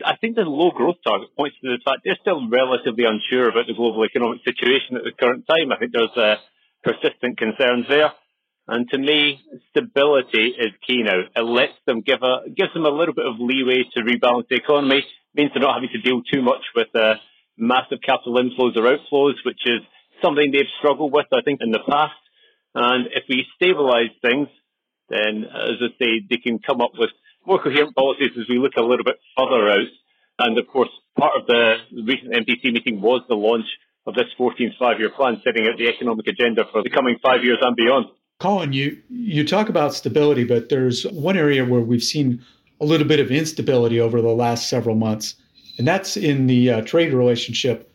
I 0.05 0.15
think 0.15 0.37
the 0.37 0.43
low 0.43 0.71
growth 0.71 1.03
target 1.05 1.35
points 1.35 1.57
to 1.61 1.75
the 1.75 1.79
fact 1.83 2.03
they're 2.05 2.17
still 2.21 2.47
relatively 2.47 3.03
unsure 3.03 3.49
about 3.49 3.67
the 3.67 3.73
global 3.73 4.05
economic 4.05 4.45
situation 4.45 4.95
at 4.95 5.03
the 5.03 5.11
current 5.11 5.43
time. 5.45 5.73
I 5.73 5.77
think 5.77 5.91
there's 5.91 6.15
uh, 6.15 6.35
persistent 6.85 7.37
concerns 7.37 7.85
there. 7.89 8.13
And 8.67 8.89
to 8.89 8.97
me, 8.97 9.41
stability 9.69 10.55
is 10.57 10.71
key 10.87 11.03
now. 11.03 11.21
It 11.35 11.41
lets 11.41 11.77
them 11.85 12.01
give 12.01 12.23
a 12.23 12.49
gives 12.49 12.73
them 12.73 12.85
a 12.85 12.89
little 12.89 13.13
bit 13.13 13.25
of 13.25 13.35
leeway 13.39 13.83
to 13.93 14.01
rebalance 14.01 14.47
the 14.49 14.55
economy. 14.55 14.97
It 14.97 15.05
means 15.35 15.51
they're 15.53 15.61
not 15.61 15.75
having 15.75 15.89
to 15.93 16.01
deal 16.01 16.21
too 16.23 16.41
much 16.41 16.63
with 16.75 16.87
uh, 16.95 17.15
massive 17.57 17.99
capital 18.03 18.41
inflows 18.41 18.75
or 18.75 18.89
outflows, 18.89 19.35
which 19.45 19.61
is 19.65 19.81
something 20.23 20.51
they've 20.51 20.73
struggled 20.79 21.13
with, 21.13 21.27
I 21.31 21.41
think, 21.43 21.61
in 21.61 21.71
the 21.71 21.83
past. 21.87 22.17
And 22.73 23.07
if 23.13 23.23
we 23.29 23.45
stabilise 23.61 24.11
things, 24.21 24.47
then, 25.09 25.45
as 25.45 25.77
I 25.81 25.89
say, 25.99 26.25
they 26.27 26.37
can 26.37 26.59
come 26.59 26.81
up 26.81 26.91
with 26.97 27.11
more 27.45 27.61
coherent 27.61 27.95
policies 27.95 28.31
as 28.39 28.49
we 28.49 28.57
look 28.57 28.73
a 28.77 28.81
little 28.81 29.05
bit 29.05 29.19
further 29.37 29.69
out. 29.69 29.91
And 30.39 30.57
of 30.57 30.67
course, 30.67 30.89
part 31.17 31.33
of 31.39 31.47
the 31.47 31.75
recent 31.93 32.33
NPC 32.33 32.73
meeting 32.73 32.99
was 32.99 33.21
the 33.29 33.35
launch 33.35 33.65
of 34.07 34.15
this 34.15 34.25
14th 34.39 34.77
five-year 34.77 35.11
plan, 35.11 35.41
setting 35.43 35.67
out 35.67 35.77
the 35.77 35.87
economic 35.87 36.27
agenda 36.27 36.63
for 36.71 36.83
the 36.83 36.89
coming 36.89 37.17
five 37.23 37.43
years 37.43 37.59
and 37.61 37.75
beyond. 37.75 38.07
Colin, 38.39 38.73
you 38.73 38.97
you 39.09 39.47
talk 39.47 39.69
about 39.69 39.93
stability, 39.93 40.43
but 40.43 40.69
there's 40.69 41.03
one 41.07 41.37
area 41.37 41.63
where 41.63 41.81
we've 41.81 42.03
seen 42.03 42.43
a 42.81 42.85
little 42.85 43.07
bit 43.07 43.21
of 43.21 43.31
instability 43.31 43.99
over 43.99 44.21
the 44.21 44.27
last 44.27 44.67
several 44.67 44.95
months, 44.95 45.35
and 45.77 45.87
that's 45.87 46.17
in 46.17 46.47
the 46.47 46.69
uh, 46.69 46.81
trade 46.81 47.13
relationship 47.13 47.89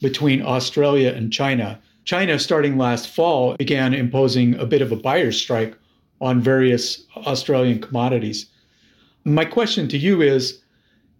between 0.00 0.42
Australia 0.42 1.12
and 1.12 1.32
China. 1.32 1.80
China, 2.04 2.38
starting 2.38 2.76
last 2.76 3.08
fall, 3.08 3.56
began 3.56 3.94
imposing 3.94 4.54
a 4.56 4.66
bit 4.66 4.82
of 4.82 4.92
a 4.92 4.96
buyer's 4.96 5.40
strike 5.40 5.76
on 6.20 6.40
various 6.40 7.02
Australian 7.16 7.80
commodities. 7.80 8.46
My 9.24 9.44
question 9.44 9.88
to 9.88 9.98
you 9.98 10.20
is 10.20 10.60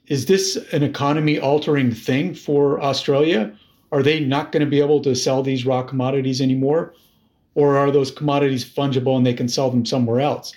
Is 0.06 0.26
this 0.26 0.56
an 0.73 0.83
economy 0.83 1.38
altering 1.38 1.92
thing 1.92 2.35
for 2.35 2.80
Australia? 2.83 3.52
Are 3.90 4.02
they 4.02 4.21
not 4.21 4.52
going 4.52 4.64
to 4.64 4.71
be 4.71 4.80
able 4.80 5.00
to 5.00 5.14
sell 5.14 5.42
these 5.42 5.64
raw 5.64 5.83
commodities 5.83 6.42
anymore? 6.42 6.92
Or 7.56 7.78
are 7.78 7.90
those 7.90 8.10
commodities 8.10 8.64
fungible 8.64 9.16
and 9.16 9.26
they 9.26 9.34
can 9.34 9.48
sell 9.48 9.70
them 9.70 9.84
somewhere 9.84 10.20
else? 10.20 10.54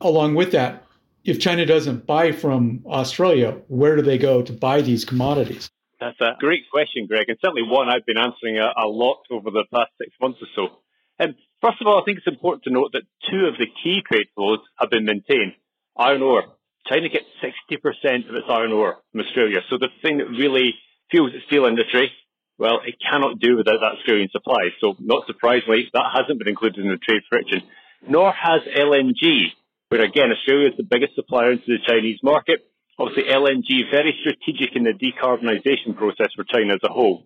Along 0.00 0.34
with 0.34 0.50
that, 0.52 0.84
if 1.24 1.38
China 1.38 1.64
doesn't 1.64 2.06
buy 2.06 2.32
from 2.32 2.82
Australia, 2.86 3.58
where 3.68 3.94
do 3.94 4.02
they 4.02 4.18
go 4.18 4.42
to 4.42 4.52
buy 4.52 4.80
these 4.80 5.04
commodities? 5.04 5.70
That's 6.00 6.20
a 6.20 6.32
great 6.40 6.68
question, 6.72 7.06
Greg, 7.06 7.28
and 7.28 7.38
certainly 7.40 7.62
one 7.62 7.88
I've 7.88 8.06
been 8.06 8.18
answering 8.18 8.58
a, 8.58 8.72
a 8.82 8.88
lot 8.88 9.18
over 9.30 9.50
the 9.50 9.64
past 9.72 9.90
six 9.98 10.10
months 10.20 10.40
or 10.42 10.48
so. 10.56 11.22
Um, 11.22 11.36
first 11.60 11.80
of 11.80 11.86
all, 11.86 12.00
I 12.00 12.04
think 12.04 12.18
it's 12.18 12.26
important 12.26 12.64
to 12.64 12.72
note 12.72 12.90
that 12.94 13.02
two 13.30 13.46
of 13.46 13.58
the 13.58 13.68
key 13.84 14.02
trade 14.10 14.26
flows 14.34 14.58
have 14.80 14.90
been 14.90 15.04
maintained. 15.04 15.52
Iron 15.96 16.22
ore. 16.22 16.44
China 16.88 17.08
gets 17.08 17.26
60% 17.44 18.28
of 18.28 18.34
its 18.34 18.46
iron 18.48 18.72
ore 18.72 18.96
from 19.12 19.20
Australia. 19.20 19.60
So 19.70 19.78
the 19.78 19.90
thing 20.00 20.18
that 20.18 20.30
really 20.30 20.74
fuels 21.10 21.32
the 21.32 21.40
steel 21.46 21.66
industry 21.66 22.10
well, 22.58 22.80
it 22.86 22.96
cannot 23.00 23.38
do 23.40 23.56
without 23.56 23.80
that 23.80 23.98
Australian 23.98 24.28
supply. 24.30 24.70
So, 24.80 24.94
not 24.98 25.26
surprisingly, 25.26 25.88
that 25.92 26.12
hasn't 26.14 26.38
been 26.38 26.48
included 26.48 26.84
in 26.84 26.90
the 26.90 26.98
trade 26.98 27.22
friction. 27.28 27.62
Nor 28.06 28.32
has 28.32 28.62
LNG, 28.76 29.52
where 29.88 30.02
again, 30.02 30.30
Australia 30.32 30.68
is 30.68 30.76
the 30.76 30.88
biggest 30.88 31.14
supplier 31.14 31.52
into 31.52 31.66
the 31.66 31.78
Chinese 31.86 32.18
market. 32.22 32.66
Obviously, 32.98 33.24
LNG 33.32 33.90
very 33.90 34.14
strategic 34.20 34.76
in 34.76 34.84
the 34.84 34.92
decarbonisation 34.92 35.96
process 35.96 36.28
for 36.36 36.44
China 36.44 36.74
as 36.74 36.80
a 36.84 36.92
whole. 36.92 37.24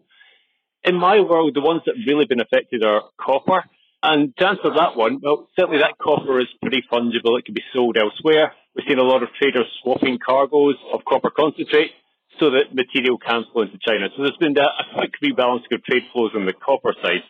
In 0.84 0.94
my 0.94 1.20
world, 1.20 1.54
the 1.54 1.60
ones 1.60 1.82
that 1.86 1.94
really 2.06 2.26
been 2.26 2.40
affected 2.40 2.84
are 2.84 3.02
copper. 3.20 3.64
And 4.02 4.36
to 4.36 4.46
answer 4.46 4.70
that 4.76 4.96
one, 4.96 5.18
well, 5.20 5.48
certainly 5.58 5.78
that 5.78 5.98
copper 5.98 6.40
is 6.40 6.46
pretty 6.62 6.84
fungible. 6.90 7.38
It 7.38 7.44
can 7.44 7.54
be 7.54 7.64
sold 7.74 7.96
elsewhere. 7.96 8.52
We've 8.74 8.86
seen 8.86 8.98
a 8.98 9.02
lot 9.02 9.22
of 9.22 9.30
traders 9.38 9.66
swapping 9.82 10.18
cargoes 10.24 10.76
of 10.92 11.00
copper 11.04 11.30
concentrate 11.30 11.90
so 12.38 12.50
that 12.50 12.74
material 12.74 13.18
can 13.18 13.44
flow 13.52 13.62
into 13.62 13.78
China. 13.86 14.08
So 14.16 14.22
there's 14.22 14.36
been 14.38 14.56
a, 14.58 14.68
quick 14.94 15.12
rebalancing 15.22 15.72
of 15.72 15.84
trade 15.84 16.04
flows 16.12 16.32
on 16.34 16.46
the 16.46 16.52
copper 16.52 16.94
side. 17.02 17.22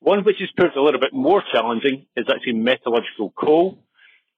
One 0.00 0.24
which 0.24 0.36
has 0.40 0.48
proved 0.56 0.76
a 0.76 0.82
little 0.82 1.00
bit 1.00 1.12
more 1.12 1.42
challenging 1.52 2.06
is 2.16 2.26
actually 2.28 2.54
metallurgical 2.54 3.32
coal. 3.36 3.78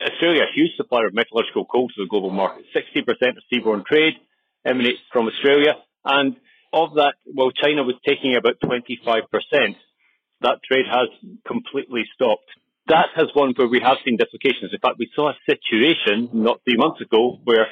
Australia, 0.02 0.43
a 0.43 0.55
huge 0.55 0.73
supplier 0.76 1.07
of 1.07 1.14
metallurgical 1.14 1.64
coal 1.67 1.88
to 1.88 1.95
the 1.99 2.09
global 2.09 2.31
market. 2.31 2.64
60% 2.75 3.07
of 3.07 3.43
seaborne 3.52 3.85
trade 3.87 4.14
emanates 4.64 4.99
from 5.12 5.29
Australia. 5.29 5.75
And 6.05 6.37
of 6.73 6.95
that, 6.95 7.14
well, 7.33 7.52
China 7.52 7.85
was 7.85 7.95
taking 8.07 8.35
about 8.35 8.59
25%. 8.64 9.76
That 10.41 10.59
trade 10.67 10.87
has 10.91 11.09
completely 11.47 12.02
stopped. 12.14 12.49
That 12.88 13.11
has 13.14 13.26
one 13.35 13.55
where 13.55 13.69
we 13.69 13.81
have 13.81 13.99
seen 14.05 14.17
dislocations. 14.17 14.73
In 14.73 14.81
fact, 14.81 14.97
we 14.99 15.09
saw 15.14 15.31
a 15.31 15.38
situation 15.47 16.31
not 16.33 16.61
three 16.64 16.76
months 16.76 17.00
ago 17.00 17.38
where 17.45 17.69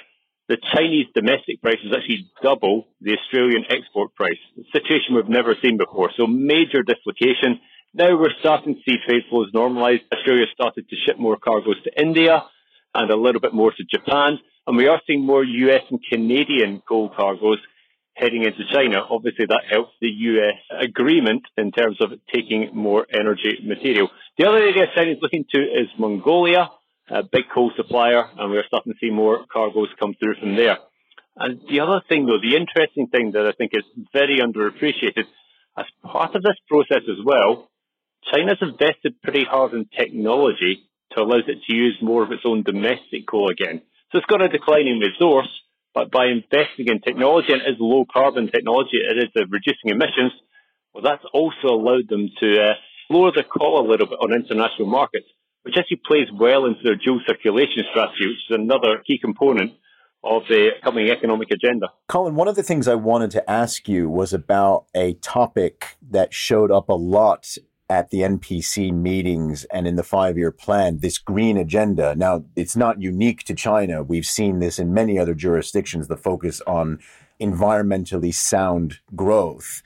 the 0.50 0.58
Chinese 0.74 1.06
domestic 1.14 1.62
price 1.62 1.78
is 1.84 1.92
actually 1.96 2.28
double 2.42 2.88
the 3.00 3.16
Australian 3.16 3.64
export 3.70 4.12
price. 4.16 4.40
A 4.58 4.64
situation 4.72 5.14
we've 5.14 5.28
never 5.28 5.54
seen 5.62 5.78
before. 5.78 6.10
So 6.16 6.26
major 6.26 6.82
dislocation. 6.82 7.60
Now 7.94 8.18
we're 8.18 8.34
starting 8.40 8.74
to 8.74 8.80
see 8.84 8.96
trade 9.06 9.22
flows 9.30 9.52
normalize. 9.52 10.00
Australia 10.12 10.46
started 10.52 10.88
to 10.88 10.96
ship 11.06 11.20
more 11.20 11.36
cargoes 11.36 11.80
to 11.84 11.90
India 11.96 12.42
and 12.96 13.10
a 13.12 13.16
little 13.16 13.40
bit 13.40 13.54
more 13.54 13.70
to 13.70 13.84
Japan. 13.84 14.40
And 14.66 14.76
we 14.76 14.88
are 14.88 15.00
seeing 15.06 15.24
more 15.24 15.44
US 15.44 15.82
and 15.88 16.00
Canadian 16.10 16.82
coal 16.86 17.10
cargoes 17.16 17.58
heading 18.14 18.42
into 18.42 18.64
China. 18.72 19.04
Obviously, 19.08 19.46
that 19.46 19.62
helps 19.70 19.92
the 20.00 20.08
US 20.08 20.58
agreement 20.80 21.42
in 21.58 21.70
terms 21.70 21.98
of 22.00 22.10
taking 22.34 22.70
more 22.74 23.06
energy 23.14 23.60
material. 23.62 24.08
The 24.36 24.48
other 24.48 24.58
area 24.58 24.86
China 24.96 25.12
is 25.12 25.18
looking 25.22 25.44
to 25.54 25.60
is 25.60 25.86
Mongolia 25.96 26.70
a 27.10 27.22
big 27.22 27.44
coal 27.52 27.72
supplier, 27.76 28.24
and 28.38 28.50
we're 28.50 28.66
starting 28.66 28.92
to 28.92 28.98
see 29.00 29.10
more 29.10 29.44
cargoes 29.52 29.88
come 29.98 30.14
through 30.14 30.36
from 30.36 30.54
there. 30.56 30.78
And 31.36 31.60
the 31.68 31.80
other 31.80 32.00
thing, 32.08 32.26
though, 32.26 32.40
the 32.40 32.56
interesting 32.56 33.08
thing 33.08 33.32
that 33.32 33.46
I 33.46 33.52
think 33.52 33.72
is 33.74 33.84
very 34.12 34.38
underappreciated, 34.38 35.24
as 35.76 35.86
part 36.04 36.34
of 36.34 36.42
this 36.42 36.56
process 36.68 37.02
as 37.08 37.24
well, 37.24 37.70
China's 38.32 38.58
invested 38.60 39.20
pretty 39.22 39.44
hard 39.44 39.72
in 39.72 39.86
technology 39.86 40.82
to 41.12 41.22
allow 41.22 41.38
it 41.38 41.46
to 41.66 41.74
use 41.74 41.96
more 42.00 42.22
of 42.22 42.30
its 42.30 42.42
own 42.44 42.62
domestic 42.62 43.26
coal 43.28 43.50
again. 43.50 43.82
So 44.12 44.18
it's 44.18 44.26
got 44.26 44.42
a 44.42 44.48
declining 44.48 45.00
resource, 45.00 45.48
but 45.94 46.10
by 46.10 46.26
investing 46.26 46.88
in 46.88 47.00
technology, 47.00 47.52
and 47.52 47.62
it 47.62 47.70
is 47.70 47.76
low 47.80 48.04
carbon 48.12 48.48
technology, 48.48 48.98
it 48.98 49.18
is 49.18 49.30
uh, 49.36 49.46
reducing 49.48 49.90
emissions, 49.90 50.32
well, 50.92 51.02
that's 51.02 51.24
also 51.32 51.68
allowed 51.68 52.08
them 52.08 52.28
to 52.40 52.62
uh, 52.62 52.74
lower 53.08 53.32
the 53.32 53.44
call 53.44 53.84
a 53.84 53.88
little 53.88 54.06
bit 54.06 54.18
on 54.20 54.32
international 54.34 54.88
markets 54.88 55.26
which 55.62 55.76
actually 55.78 56.00
plays 56.06 56.28
well 56.32 56.66
into 56.66 56.80
their 56.82 56.96
dual 56.96 57.20
circulation 57.26 57.84
strategy, 57.90 58.26
which 58.26 58.50
is 58.50 58.56
another 58.56 59.02
key 59.06 59.18
component 59.18 59.72
of 60.22 60.42
the 60.48 60.70
coming 60.84 61.08
economic 61.08 61.48
agenda. 61.50 61.88
Colin, 62.08 62.34
one 62.34 62.48
of 62.48 62.54
the 62.54 62.62
things 62.62 62.86
I 62.86 62.94
wanted 62.94 63.30
to 63.32 63.50
ask 63.50 63.88
you 63.88 64.08
was 64.08 64.32
about 64.32 64.84
a 64.94 65.14
topic 65.14 65.96
that 66.10 66.34
showed 66.34 66.70
up 66.70 66.88
a 66.88 66.94
lot 66.94 67.56
at 67.88 68.10
the 68.10 68.18
NPC 68.18 68.92
meetings 68.92 69.64
and 69.64 69.86
in 69.86 69.96
the 69.96 70.04
five 70.04 70.38
year 70.38 70.52
plan, 70.52 70.98
this 70.98 71.18
green 71.18 71.56
agenda. 71.56 72.14
Now, 72.14 72.44
it's 72.54 72.76
not 72.76 73.02
unique 73.02 73.42
to 73.44 73.54
China. 73.54 74.02
We've 74.02 74.26
seen 74.26 74.60
this 74.60 74.78
in 74.78 74.94
many 74.94 75.18
other 75.18 75.34
jurisdictions, 75.34 76.06
the 76.06 76.16
focus 76.16 76.62
on 76.66 77.00
environmentally 77.40 78.32
sound 78.32 79.00
growth. 79.16 79.82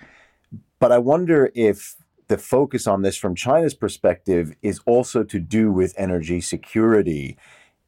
But 0.79 0.93
I 0.93 0.99
wonder 0.99 1.51
if 1.55 1.97
the 2.35 2.39
focus 2.39 2.89
on 2.89 3.03
this 3.03 3.17
from 3.17 3.37
China's 3.37 3.75
perspective 3.75 4.57
is 4.61 4.81
also 4.87 5.23
to 5.23 5.39
do 5.39 5.71
with 5.71 5.95
energy 5.97 6.41
security 6.41 7.39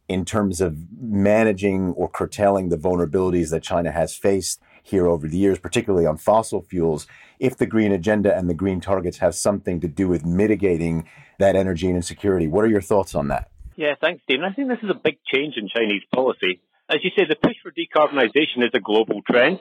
in 0.09 0.25
terms 0.25 0.61
of 0.61 0.77
managing 0.97 1.91
or 1.95 2.09
curtailing 2.09 2.69
the 2.69 2.77
vulnerabilities 2.77 3.51
that 3.51 3.65
China 3.65 3.91
has 3.91 4.15
faced 4.15 4.61
here 4.85 5.09
over 5.09 5.27
the 5.27 5.37
years, 5.37 5.59
particularly 5.59 6.07
on 6.07 6.17
fossil 6.17 6.63
fuels. 6.63 7.09
If 7.41 7.57
the 7.57 7.67
green 7.67 7.91
agenda 7.91 8.37
and 8.37 8.49
the 8.49 8.55
green 8.55 8.81
targets 8.81 9.19
have 9.19 9.35
something 9.35 9.81
to 9.81 9.89
do 9.89 10.07
with 10.07 10.25
mitigating 10.25 11.09
that 11.41 11.57
energy 11.57 11.91
insecurity, 11.91 12.47
what 12.47 12.65
are 12.65 12.69
your 12.69 12.81
thoughts 12.81 13.17
on 13.17 13.27
that? 13.27 13.51
Yeah, 13.75 13.97
thanks, 14.01 14.23
Stephen. 14.23 14.45
I 14.45 14.53
think 14.53 14.69
this 14.69 14.79
is 14.81 14.91
a 14.91 15.01
big 15.03 15.19
change 15.27 15.55
in 15.57 15.69
Chinese 15.69 16.03
policy. 16.15 16.61
As 16.89 16.99
you 17.03 17.11
say, 17.19 17.25
the 17.29 17.35
push 17.35 17.57
for 17.65 17.73
decarbonisation 17.73 18.63
is 18.63 18.71
a 18.75 18.81
global 18.81 19.23
trend. 19.29 19.59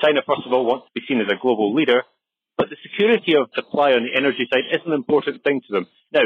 China, 0.00 0.22
first 0.26 0.42
of 0.44 0.52
all, 0.52 0.66
wants 0.66 0.86
to 0.86 1.00
be 1.00 1.06
seen 1.06 1.20
as 1.20 1.28
a 1.30 1.40
global 1.40 1.72
leader, 1.72 2.02
but 2.56 2.70
the 2.70 2.76
security 2.82 3.34
of 3.36 3.50
supply 3.54 3.92
on 3.92 4.04
the 4.04 4.16
energy 4.16 4.46
side 4.52 4.64
is 4.70 4.80
an 4.86 4.92
important 4.92 5.42
thing 5.42 5.60
to 5.66 5.72
them. 5.72 5.86
Now, 6.12 6.22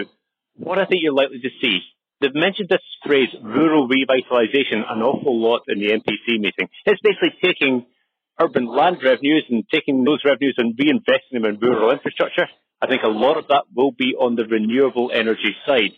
what 0.55 0.79
I 0.79 0.87
think 0.87 1.03
you're 1.03 1.15
likely 1.15 1.41
to 1.41 1.51
see 1.61 1.81
They've 2.21 2.35
mentioned 2.35 2.69
this 2.69 2.83
phrase, 3.07 3.29
rural 3.43 3.89
revitalization, 3.89 4.83
an 4.89 5.03
awful 5.03 5.41
lot 5.41 5.63
in 5.69 5.79
the 5.79 5.93
NPC 5.93 6.41
meeting. 6.41 6.69
It's 6.85 7.01
basically 7.01 7.35
taking 7.43 7.87
urban 8.41 8.67
land 8.67 8.99
revenues 9.05 9.45
and 9.49 9.65
taking 9.73 10.03
those 10.03 10.21
revenues 10.25 10.57
and 10.59 10.77
reinvesting 10.77 11.33
them 11.33 11.45
in 11.45 11.61
rural 11.61 11.93
infrastructure. 11.93 12.49
I 12.83 12.89
think 12.89 13.03
a 13.03 13.09
lot 13.09 13.39
of 13.39 13.49
that 13.49 13.65
will 13.75 13.93
be 13.93 14.15
on 14.19 14.35
the 14.35 14.47
renewable 14.47 15.11
energy 15.15 15.55
side. 15.65 15.93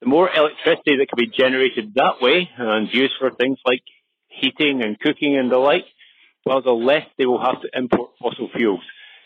The 0.00 0.08
more 0.08 0.30
electricity 0.34 0.96
that 0.96 1.08
can 1.08 1.18
be 1.18 1.30
generated 1.36 1.94
that 1.96 2.22
way 2.22 2.48
and 2.56 2.88
used 2.92 3.14
for 3.18 3.30
things 3.30 3.58
like 3.66 3.82
heating 4.28 4.82
and 4.82 4.98
cooking 4.98 5.36
and 5.36 5.50
the 5.50 5.58
like, 5.58 5.84
well, 6.46 6.62
the 6.62 6.70
less 6.70 7.04
they 7.18 7.26
will 7.26 7.42
have 7.42 7.60
to 7.60 7.68
import 7.74 8.12
fossil 8.20 8.48
fuels. 8.56 8.80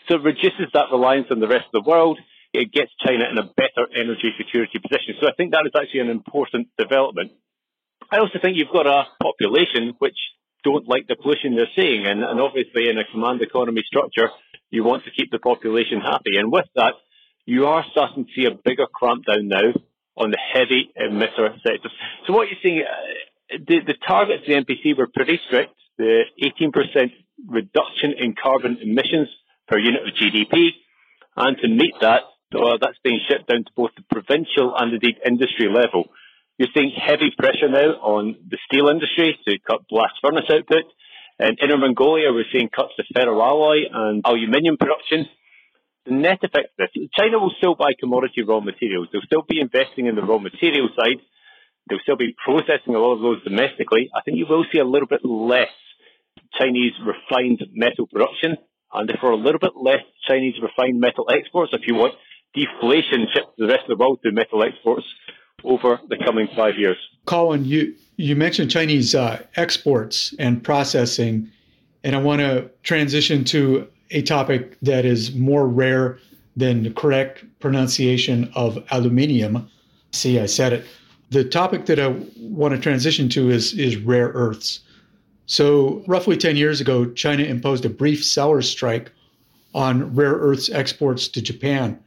So 0.07 0.15
it 0.15 0.23
reduces 0.23 0.67
that 0.73 0.91
reliance 0.91 1.27
on 1.31 1.39
the 1.39 1.47
rest 1.47 1.65
of 1.73 1.83
the 1.83 1.89
world. 1.89 2.19
It 2.53 2.71
gets 2.71 2.91
China 3.05 3.25
in 3.29 3.37
a 3.37 3.43
better 3.43 3.87
energy 3.95 4.31
security 4.37 4.79
position. 4.79 5.15
So 5.19 5.27
I 5.27 5.33
think 5.35 5.51
that 5.51 5.65
is 5.65 5.73
actually 5.75 6.01
an 6.01 6.09
important 6.09 6.67
development. 6.77 7.31
I 8.11 8.17
also 8.17 8.37
think 8.41 8.57
you've 8.57 8.71
got 8.71 8.85
a 8.85 9.05
population 9.21 9.95
which 9.99 10.17
don't 10.63 10.87
like 10.87 11.07
the 11.07 11.15
pollution 11.15 11.55
they're 11.55 11.73
seeing. 11.75 12.05
And, 12.05 12.23
and 12.23 12.39
obviously, 12.39 12.89
in 12.89 12.97
a 12.97 13.05
command 13.11 13.41
economy 13.41 13.81
structure, 13.85 14.29
you 14.69 14.83
want 14.83 15.03
to 15.05 15.11
keep 15.11 15.31
the 15.31 15.39
population 15.39 15.99
happy. 16.01 16.37
And 16.37 16.51
with 16.51 16.65
that, 16.75 16.93
you 17.45 17.67
are 17.67 17.83
starting 17.91 18.25
to 18.25 18.31
see 18.35 18.45
a 18.45 18.51
bigger 18.51 18.85
clampdown 18.87 19.45
now 19.45 19.73
on 20.15 20.31
the 20.31 20.37
heavy 20.53 20.91
emitter 20.99 21.57
sectors. 21.65 21.91
So 22.27 22.33
what 22.33 22.47
you're 22.47 22.59
seeing, 22.61 22.83
uh, 22.83 23.57
the, 23.67 23.79
the 23.85 23.95
targets 24.07 24.43
of 24.43 24.47
the 24.47 24.53
NPC 24.53 24.97
were 24.97 25.07
pretty 25.07 25.39
strict. 25.47 25.73
The 25.97 26.23
18% 26.41 27.11
reduction 27.47 28.13
in 28.17 28.35
carbon 28.41 28.77
emissions 28.81 29.27
per 29.67 29.77
unit 29.77 30.01
of 30.07 30.13
GDP. 30.13 30.69
And 31.35 31.57
to 31.57 31.67
meet 31.67 31.93
that, 32.01 32.23
uh, 32.53 32.77
that's 32.79 32.97
being 33.03 33.19
shipped 33.27 33.47
down 33.47 33.63
to 33.63 33.71
both 33.75 33.91
the 33.95 34.03
provincial 34.11 34.73
and 34.77 34.93
indeed 34.93 35.17
industry 35.25 35.67
level. 35.69 36.09
You're 36.57 36.69
seeing 36.75 36.91
heavy 36.93 37.33
pressure 37.37 37.69
now 37.69 37.97
on 37.97 38.35
the 38.47 38.57
steel 38.69 38.87
industry 38.89 39.39
to 39.47 39.57
cut 39.65 39.87
blast 39.89 40.13
furnace 40.21 40.45
output. 40.49 40.85
In 41.39 41.57
Inner 41.61 41.77
Mongolia, 41.77 42.31
we're 42.31 42.45
seeing 42.53 42.69
cuts 42.69 42.93
to 42.97 43.03
ferroalloy 43.09 43.89
and 43.91 44.21
aluminium 44.23 44.77
production. 44.77 45.25
The 46.05 46.13
net 46.13 46.39
effect 46.43 46.77
of 46.77 46.89
this, 46.93 47.09
China 47.17 47.39
will 47.39 47.53
still 47.57 47.73
buy 47.73 47.93
commodity 47.99 48.43
raw 48.43 48.59
materials. 48.59 49.07
They'll 49.11 49.25
still 49.25 49.45
be 49.47 49.59
investing 49.59 50.05
in 50.05 50.15
the 50.15 50.21
raw 50.21 50.37
material 50.37 50.89
side. 50.95 51.17
They'll 51.89 52.03
still 52.03 52.17
be 52.17 52.35
processing 52.37 52.93
a 52.93 52.99
lot 52.99 53.15
of 53.15 53.21
those 53.21 53.43
domestically. 53.43 54.11
I 54.15 54.21
think 54.21 54.37
you 54.37 54.45
will 54.47 54.65
see 54.71 54.79
a 54.79 54.85
little 54.85 55.07
bit 55.07 55.25
less 55.25 55.73
Chinese 56.59 56.93
refined 57.01 57.63
metal 57.73 58.05
production 58.05 58.57
and 58.93 59.09
therefore 59.09 59.31
a 59.31 59.37
little 59.37 59.59
bit 59.59 59.71
less 59.75 60.03
Chinese 60.27 60.55
refined 60.61 60.99
metal 60.99 61.25
exports, 61.29 61.71
if 61.73 61.87
you 61.87 61.95
want, 61.95 62.13
deflation 62.53 63.27
shipped 63.33 63.57
to 63.57 63.65
the 63.65 63.67
rest 63.67 63.83
of 63.89 63.97
the 63.97 64.03
world 64.03 64.19
through 64.21 64.33
metal 64.33 64.63
exports 64.63 65.05
over 65.63 65.99
the 66.09 66.17
coming 66.25 66.47
five 66.55 66.77
years. 66.77 66.97
Colin, 67.25 67.65
you, 67.65 67.95
you 68.17 68.35
mentioned 68.35 68.69
Chinese 68.69 69.15
uh, 69.15 69.41
exports 69.55 70.33
and 70.39 70.63
processing, 70.63 71.49
and 72.03 72.15
I 72.15 72.19
want 72.19 72.41
to 72.41 72.69
transition 72.83 73.43
to 73.45 73.87
a 74.11 74.21
topic 74.21 74.77
that 74.81 75.05
is 75.05 75.33
more 75.33 75.67
rare 75.67 76.19
than 76.55 76.83
the 76.83 76.91
correct 76.91 77.43
pronunciation 77.59 78.51
of 78.55 78.83
aluminium. 78.91 79.69
See, 80.11 80.39
I 80.39 80.45
said 80.45 80.73
it. 80.73 80.85
The 81.31 81.43
topic 81.43 81.87
that 81.87 81.99
I 81.99 82.09
want 82.37 82.75
to 82.75 82.79
transition 82.79 83.27
to 83.29 83.49
is, 83.49 83.73
is 83.73 83.97
rare 83.97 84.29
earths. 84.29 84.81
So, 85.45 86.03
roughly 86.07 86.37
10 86.37 86.55
years 86.55 86.79
ago, 86.79 87.05
China 87.11 87.43
imposed 87.43 87.83
a 87.85 87.89
brief 87.89 88.23
seller's 88.23 88.69
strike 88.69 89.11
on 89.73 90.13
rare 90.15 90.33
earths 90.33 90.69
exports 90.69 91.27
to 91.27 91.41
Japan. 91.41 91.99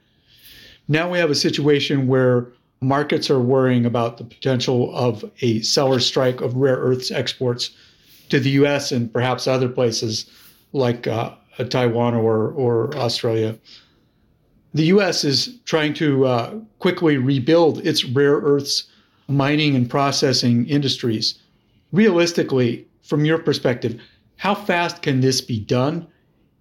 Now 0.89 1.11
we 1.11 1.19
have 1.19 1.31
a 1.31 1.35
situation 1.35 2.07
where 2.07 2.47
markets 2.81 3.31
are 3.31 3.41
worrying 3.41 3.85
about 3.85 4.19
the 4.19 4.25
potential 4.25 4.95
of 4.95 5.25
a 5.41 5.61
seller 5.63 6.01
strike 6.01 6.41
of 6.41 6.55
rare 6.55 6.77
earths 6.77 7.11
exports 7.11 7.71
to 8.29 8.39
the 8.39 8.51
US 8.51 8.93
and 8.93 9.13
perhaps 9.13 9.47
other 9.47 9.69
places 9.69 10.27
like 10.73 11.07
uh, 11.07 11.33
Taiwan 11.69 12.15
or, 12.15 12.51
or 12.53 12.95
Australia. 12.97 13.57
The 14.75 14.85
US 14.87 15.25
is 15.25 15.59
trying 15.65 15.95
to 15.95 16.27
uh, 16.27 16.55
quickly 16.79 17.17
rebuild 17.17 17.85
its 17.87 18.05
rare 18.05 18.37
earths 18.37 18.85
mining 19.29 19.75
and 19.75 19.89
processing 19.89 20.67
industries. 20.67 21.39
Realistically, 21.93 22.86
from 23.07 23.25
your 23.25 23.39
perspective, 23.39 24.01
how 24.37 24.55
fast 24.55 25.03
can 25.03 25.21
this 25.21 25.41
be 25.41 25.59
done? 25.59 26.09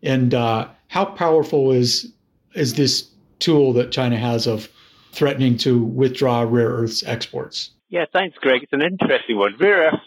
And 0.01 0.33
uh, 0.33 0.69
how 0.87 1.05
powerful 1.05 1.71
is, 1.71 2.13
is 2.53 2.75
this 2.75 3.09
tool 3.39 3.73
that 3.73 3.91
China 3.91 4.17
has 4.17 4.47
of 4.47 4.69
threatening 5.11 5.57
to 5.57 5.83
withdraw 5.83 6.41
rare 6.41 6.69
earths 6.69 7.03
exports. 7.03 7.71
Yeah, 7.89 8.05
thanks, 8.11 8.37
Greg. 8.39 8.63
It's 8.63 8.73
an 8.73 8.81
interesting 8.81 9.37
one. 9.37 9.55
Rare 9.59 9.87
earths, 9.87 10.03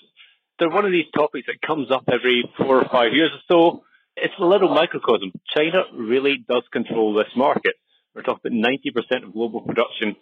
they're 0.59 0.69
one 0.69 0.85
of 0.85 0.93
these 0.93 1.07
topics 1.15 1.47
that 1.47 1.67
comes 1.67 1.91
up 1.91 2.05
every 2.13 2.45
four 2.57 2.83
or 2.83 2.89
five 2.91 3.13
years 3.13 3.31
or 3.33 3.41
so. 3.51 3.83
It's 4.17 4.35
a 4.39 4.45
little 4.45 4.75
microcosm. 4.75 5.33
China 5.57 5.85
really 5.95 6.45
does 6.49 6.65
control 6.73 7.15
this 7.15 7.29
market. 7.37 7.75
We're 8.15 8.23
talking 8.23 8.61
about 8.61 8.71
90% 8.71 9.25
of 9.25 9.33
global 9.33 9.61
production 9.61 10.17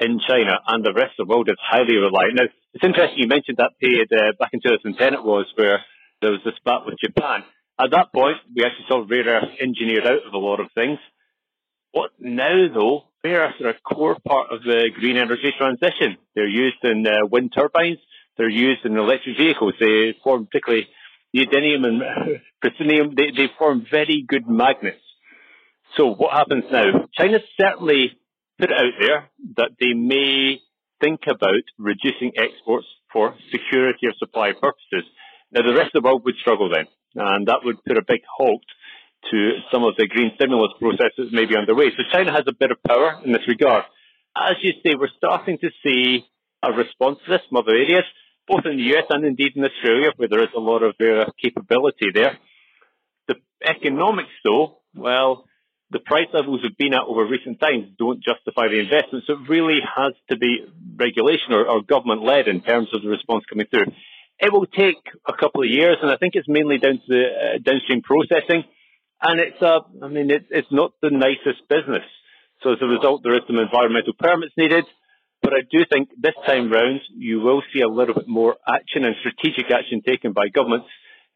in 0.00 0.20
China, 0.26 0.58
and 0.66 0.84
the 0.84 0.92
rest 0.92 1.18
of 1.18 1.28
the 1.28 1.30
world 1.30 1.48
is 1.48 1.56
highly 1.60 1.96
reliant. 1.96 2.36
Now, 2.36 2.48
it's 2.72 2.84
interesting 2.84 3.18
you 3.18 3.28
mentioned 3.28 3.58
that 3.58 3.78
period 3.80 4.08
uh, 4.12 4.32
back 4.38 4.50
in 4.52 4.60
2010 4.60 5.14
it 5.14 5.24
was 5.24 5.46
where 5.56 5.84
there 6.22 6.30
was 6.30 6.40
this 6.44 6.54
spat 6.56 6.86
with 6.86 6.96
Japan. 7.02 7.44
At 7.78 7.90
that 7.92 8.12
point, 8.12 8.36
we 8.54 8.64
actually 8.64 8.86
saw 8.88 9.04
rare 9.08 9.24
earths 9.24 9.56
engineered 9.60 10.06
out 10.06 10.26
of 10.26 10.34
a 10.34 10.38
lot 10.38 10.60
of 10.60 10.66
things. 10.74 10.98
What 11.92 12.10
now, 12.18 12.68
though, 12.72 13.04
rare 13.24 13.48
earths 13.48 13.60
are 13.60 13.70
a 13.70 13.80
core 13.80 14.16
part 14.26 14.52
of 14.52 14.62
the 14.62 14.90
green 14.94 15.16
energy 15.16 15.52
transition. 15.56 16.16
They're 16.34 16.48
used 16.48 16.82
in 16.84 17.06
uh, 17.06 17.26
wind 17.30 17.52
turbines. 17.54 17.98
They're 18.36 18.48
used 18.48 18.84
in 18.84 18.96
electric 18.96 19.36
vehicles. 19.36 19.74
They 19.80 20.14
form 20.22 20.46
particularly 20.46 20.88
neodymium 21.34 21.86
and 21.86 22.02
praseodymium. 22.64 23.16
They, 23.16 23.30
they 23.36 23.52
form 23.58 23.86
very 23.90 24.24
good 24.26 24.48
magnets. 24.48 25.02
So 25.96 26.14
what 26.14 26.32
happens 26.32 26.64
now? 26.70 27.08
China's 27.18 27.42
certainly 27.60 28.12
put 28.60 28.70
it 28.70 28.76
out 28.76 28.92
there 29.00 29.30
that 29.56 29.70
they 29.80 29.94
may 29.94 30.60
think 31.00 31.20
about 31.26 31.64
reducing 31.78 32.32
exports 32.36 32.86
for 33.12 33.34
security 33.50 34.06
of 34.06 34.14
supply 34.18 34.52
purposes. 34.52 35.08
Now, 35.50 35.62
the 35.62 35.74
rest 35.74 35.94
of 35.94 36.02
the 36.02 36.06
world 36.06 36.22
would 36.24 36.36
struggle 36.40 36.68
then, 36.68 36.86
and 37.16 37.48
that 37.48 37.60
would 37.64 37.82
put 37.84 37.96
a 37.96 38.04
big 38.06 38.20
halt 38.28 38.62
to 39.30 39.52
some 39.72 39.84
of 39.84 39.96
the 39.96 40.06
green 40.06 40.32
stimulus 40.36 40.72
processes 40.78 41.32
may 41.32 41.46
be 41.46 41.56
underway. 41.56 41.90
So 41.96 42.04
China 42.12 42.32
has 42.32 42.44
a 42.46 42.52
bit 42.52 42.70
of 42.70 42.82
power 42.82 43.20
in 43.24 43.32
this 43.32 43.46
regard. 43.48 43.84
As 44.36 44.56
you 44.62 44.72
say, 44.84 44.94
we're 44.94 45.08
starting 45.16 45.58
to 45.58 45.70
see 45.82 46.24
a 46.62 46.72
response 46.72 47.18
to 47.24 47.32
this 47.32 47.40
from 47.48 47.58
other 47.58 47.72
areas, 47.72 48.04
both 48.46 48.64
in 48.64 48.76
the 48.76 48.96
US 48.96 49.04
and 49.10 49.24
indeed 49.24 49.52
in 49.56 49.64
Australia, 49.64 50.12
where 50.16 50.28
there 50.28 50.42
is 50.42 50.54
a 50.56 50.60
lot 50.60 50.82
of 50.82 50.94
uh, 51.00 51.30
capability 51.42 52.08
there. 52.14 52.38
The 53.28 53.36
economics, 53.64 54.30
though, 54.44 54.80
well, 54.94 55.44
the 55.90 56.00
price 56.00 56.28
levels 56.32 56.60
we've 56.62 56.76
been 56.76 56.94
at 56.94 57.02
over 57.02 57.24
recent 57.26 57.58
times 57.58 57.86
don't 57.98 58.22
justify 58.22 58.68
the 58.68 58.78
investment. 58.78 59.24
So 59.26 59.34
it 59.34 59.48
really 59.48 59.80
has 59.82 60.14
to 60.30 60.36
be 60.36 60.64
regulation 60.96 61.52
or, 61.52 61.66
or 61.66 61.82
government 61.82 62.22
led 62.22 62.46
in 62.46 62.62
terms 62.62 62.88
of 62.94 63.02
the 63.02 63.08
response 63.08 63.44
coming 63.48 63.66
through. 63.70 63.86
It 64.38 64.52
will 64.52 64.66
take 64.66 65.02
a 65.26 65.34
couple 65.34 65.62
of 65.62 65.68
years, 65.68 65.98
and 66.00 66.10
I 66.10 66.16
think 66.16 66.34
it's 66.34 66.48
mainly 66.48 66.78
down 66.78 66.94
to 66.94 67.08
the 67.08 67.24
uh, 67.26 67.58
downstream 67.62 68.02
processing. 68.02 68.64
And 69.20 69.38
it's 69.38 69.60
a, 69.60 69.80
I 70.02 70.08
mean, 70.08 70.30
it, 70.30 70.46
it's 70.50 70.70
not 70.70 70.92
the 71.02 71.10
nicest 71.10 71.68
business. 71.68 72.06
So 72.62 72.72
as 72.72 72.78
a 72.80 72.86
result, 72.86 73.22
there 73.22 73.34
is 73.34 73.42
some 73.46 73.58
environmental 73.58 74.14
permits 74.18 74.54
needed. 74.56 74.84
But 75.42 75.54
I 75.54 75.60
do 75.70 75.84
think 75.90 76.10
this 76.18 76.34
time 76.46 76.70
round, 76.70 77.00
you 77.16 77.40
will 77.40 77.62
see 77.72 77.80
a 77.80 77.88
little 77.88 78.14
bit 78.14 78.28
more 78.28 78.56
action 78.66 79.04
and 79.04 79.14
strategic 79.20 79.70
action 79.70 80.02
taken 80.06 80.32
by 80.32 80.48
governments 80.48 80.88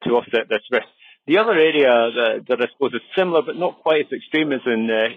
to 0.05 0.11
offset 0.11 0.49
this 0.49 0.62
risk. 0.71 0.87
The 1.27 1.39
other 1.39 1.53
area 1.53 1.89
that, 1.89 2.45
that 2.49 2.61
I 2.61 2.67
suppose 2.73 2.93
is 2.93 3.01
similar, 3.17 3.41
but 3.41 3.57
not 3.57 3.81
quite 3.81 4.07
as 4.07 4.13
extreme, 4.13 4.53
is 4.53 4.61
in 4.67 4.91
uh, 4.91 5.09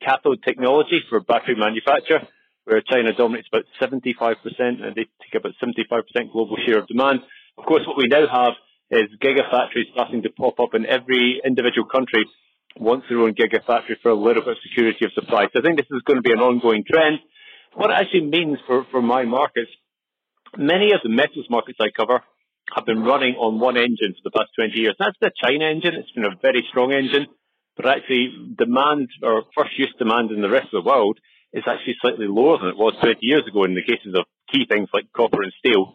cathode 0.00 0.42
technology 0.44 1.02
for 1.08 1.18
battery 1.18 1.56
manufacture, 1.56 2.22
where 2.64 2.80
China 2.80 3.12
dominates 3.12 3.48
about 3.52 3.64
75%, 3.80 4.36
and 4.58 4.94
they 4.94 5.06
take 5.18 5.34
about 5.34 5.54
75% 5.60 6.32
global 6.32 6.56
share 6.64 6.78
of 6.78 6.86
demand. 6.86 7.20
Of 7.56 7.64
course, 7.66 7.82
what 7.86 7.96
we 7.96 8.06
now 8.06 8.26
have 8.30 8.54
is 8.90 9.10
gigafactories 9.20 9.90
starting 9.92 10.22
to 10.22 10.30
pop 10.30 10.60
up 10.60 10.74
in 10.74 10.86
every 10.86 11.42
individual 11.44 11.88
country 11.88 12.24
wants 12.76 13.06
their 13.08 13.18
own 13.18 13.34
gigafactory 13.34 13.98
for 14.00 14.10
a 14.10 14.14
little 14.14 14.42
bit 14.42 14.52
of 14.52 14.58
security 14.62 15.04
of 15.04 15.12
supply. 15.12 15.46
So 15.52 15.58
I 15.58 15.62
think 15.62 15.76
this 15.76 15.90
is 15.90 16.02
going 16.06 16.18
to 16.18 16.22
be 16.22 16.32
an 16.32 16.38
ongoing 16.38 16.84
trend. 16.88 17.18
What 17.74 17.90
it 17.90 17.94
actually 17.94 18.26
means 18.26 18.58
for, 18.66 18.86
for 18.92 19.02
my 19.02 19.24
markets, 19.24 19.70
many 20.56 20.92
of 20.92 21.00
the 21.02 21.08
metals 21.08 21.46
markets 21.50 21.78
I 21.80 21.90
cover 21.90 22.22
have 22.74 22.86
been 22.86 23.02
running 23.02 23.34
on 23.34 23.60
one 23.60 23.76
engine 23.76 24.14
for 24.14 24.24
the 24.24 24.30
past 24.30 24.50
20 24.56 24.78
years. 24.78 24.96
That's 24.98 25.16
the 25.20 25.30
China 25.42 25.66
engine. 25.66 25.94
It's 25.94 26.10
been 26.12 26.24
a 26.24 26.36
very 26.40 26.64
strong 26.70 26.92
engine, 26.92 27.26
but 27.76 27.86
actually 27.86 28.54
demand 28.56 29.08
or 29.22 29.44
first 29.56 29.78
use 29.78 29.94
demand 29.98 30.30
in 30.30 30.42
the 30.42 30.50
rest 30.50 30.68
of 30.72 30.84
the 30.84 30.88
world 30.88 31.18
is 31.52 31.64
actually 31.66 31.96
slightly 32.00 32.26
lower 32.28 32.58
than 32.58 32.68
it 32.68 32.76
was 32.76 32.94
20 33.00 33.18
years 33.22 33.42
ago 33.48 33.64
in 33.64 33.74
the 33.74 33.82
cases 33.82 34.14
of 34.14 34.26
key 34.52 34.66
things 34.68 34.88
like 34.92 35.12
copper 35.12 35.42
and 35.42 35.52
steel. 35.58 35.94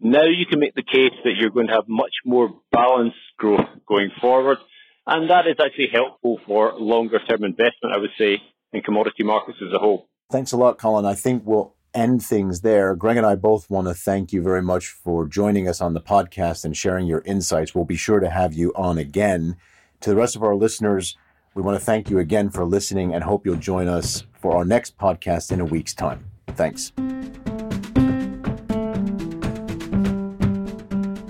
Now 0.00 0.24
you 0.24 0.46
can 0.46 0.60
make 0.60 0.74
the 0.74 0.82
case 0.82 1.12
that 1.24 1.34
you're 1.38 1.50
going 1.50 1.68
to 1.68 1.74
have 1.74 1.88
much 1.88 2.12
more 2.24 2.50
balanced 2.72 3.16
growth 3.38 3.68
going 3.86 4.10
forward. 4.20 4.58
And 5.06 5.30
that 5.30 5.46
is 5.46 5.56
actually 5.64 5.88
helpful 5.92 6.40
for 6.46 6.74
longer 6.74 7.18
term 7.20 7.44
investment, 7.44 7.94
I 7.94 7.98
would 7.98 8.10
say, 8.18 8.42
in 8.72 8.82
commodity 8.82 9.22
markets 9.22 9.58
as 9.64 9.72
a 9.72 9.78
whole. 9.78 10.08
Thanks 10.30 10.52
a 10.52 10.56
lot, 10.56 10.78
Colin. 10.78 11.04
I 11.04 11.14
think 11.14 11.44
we'll 11.46 11.75
end 11.96 12.22
things 12.22 12.60
there. 12.60 12.94
Greg 12.94 13.16
and 13.16 13.26
I 13.26 13.34
both 13.34 13.68
want 13.70 13.88
to 13.88 13.94
thank 13.94 14.32
you 14.32 14.42
very 14.42 14.62
much 14.62 14.88
for 14.88 15.26
joining 15.26 15.66
us 15.68 15.80
on 15.80 15.94
the 15.94 16.00
podcast 16.00 16.64
and 16.64 16.76
sharing 16.76 17.06
your 17.06 17.22
insights. 17.24 17.74
We'll 17.74 17.84
be 17.84 17.96
sure 17.96 18.20
to 18.20 18.30
have 18.30 18.54
you 18.54 18.72
on 18.76 18.98
again. 18.98 19.56
To 20.00 20.10
the 20.10 20.16
rest 20.16 20.36
of 20.36 20.42
our 20.42 20.54
listeners, 20.54 21.16
we 21.54 21.62
want 21.62 21.78
to 21.78 21.84
thank 21.84 22.10
you 22.10 22.18
again 22.18 22.50
for 22.50 22.64
listening 22.64 23.14
and 23.14 23.24
hope 23.24 23.46
you'll 23.46 23.56
join 23.56 23.88
us 23.88 24.24
for 24.34 24.54
our 24.54 24.64
next 24.64 24.98
podcast 24.98 25.50
in 25.50 25.60
a 25.60 25.64
week's 25.64 25.94
time. 25.94 26.24
Thanks. 26.48 26.92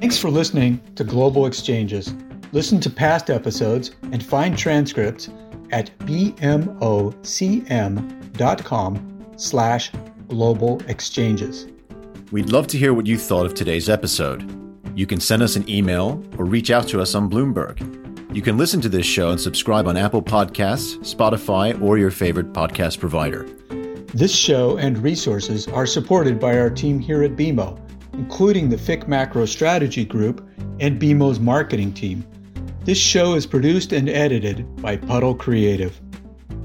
Thanks 0.00 0.18
for 0.18 0.30
listening 0.30 0.80
to 0.96 1.04
Global 1.04 1.46
Exchanges. 1.46 2.12
Listen 2.52 2.80
to 2.80 2.90
past 2.90 3.30
episodes 3.30 3.92
and 4.12 4.22
find 4.22 4.56
transcripts 4.56 5.28
at 5.72 5.96
bmocm.com 6.00 6.32
slash 9.36 9.90
global 10.28 10.80
exchanges. 10.88 11.66
We'd 12.32 12.50
love 12.50 12.66
to 12.68 12.78
hear 12.78 12.92
what 12.92 13.06
you 13.06 13.18
thought 13.18 13.46
of 13.46 13.54
today's 13.54 13.88
episode. 13.88 14.50
You 14.96 15.06
can 15.06 15.20
send 15.20 15.42
us 15.42 15.56
an 15.56 15.68
email 15.68 16.24
or 16.38 16.44
reach 16.44 16.70
out 16.70 16.88
to 16.88 17.00
us 17.00 17.14
on 17.14 17.30
Bloomberg. 17.30 18.34
You 18.34 18.42
can 18.42 18.58
listen 18.58 18.80
to 18.80 18.88
this 18.88 19.06
show 19.06 19.30
and 19.30 19.40
subscribe 19.40 19.86
on 19.86 19.96
Apple 19.96 20.22
Podcasts, 20.22 20.98
Spotify, 20.98 21.80
or 21.80 21.98
your 21.98 22.10
favorite 22.10 22.52
podcast 22.52 22.98
provider. 22.98 23.44
This 24.14 24.34
show 24.34 24.78
and 24.78 24.98
resources 24.98 25.68
are 25.68 25.86
supported 25.86 26.40
by 26.40 26.58
our 26.58 26.70
team 26.70 26.98
here 26.98 27.22
at 27.22 27.36
BMO, 27.36 27.78
including 28.14 28.68
the 28.68 28.76
FIC 28.76 29.06
Macro 29.06 29.46
Strategy 29.46 30.04
Group 30.04 30.46
and 30.80 31.00
BMO's 31.00 31.38
marketing 31.38 31.92
team. 31.92 32.26
This 32.84 32.98
show 32.98 33.34
is 33.34 33.46
produced 33.46 33.92
and 33.92 34.08
edited 34.08 34.80
by 34.82 34.96
Puddle 34.96 35.34
Creative. 35.34 36.00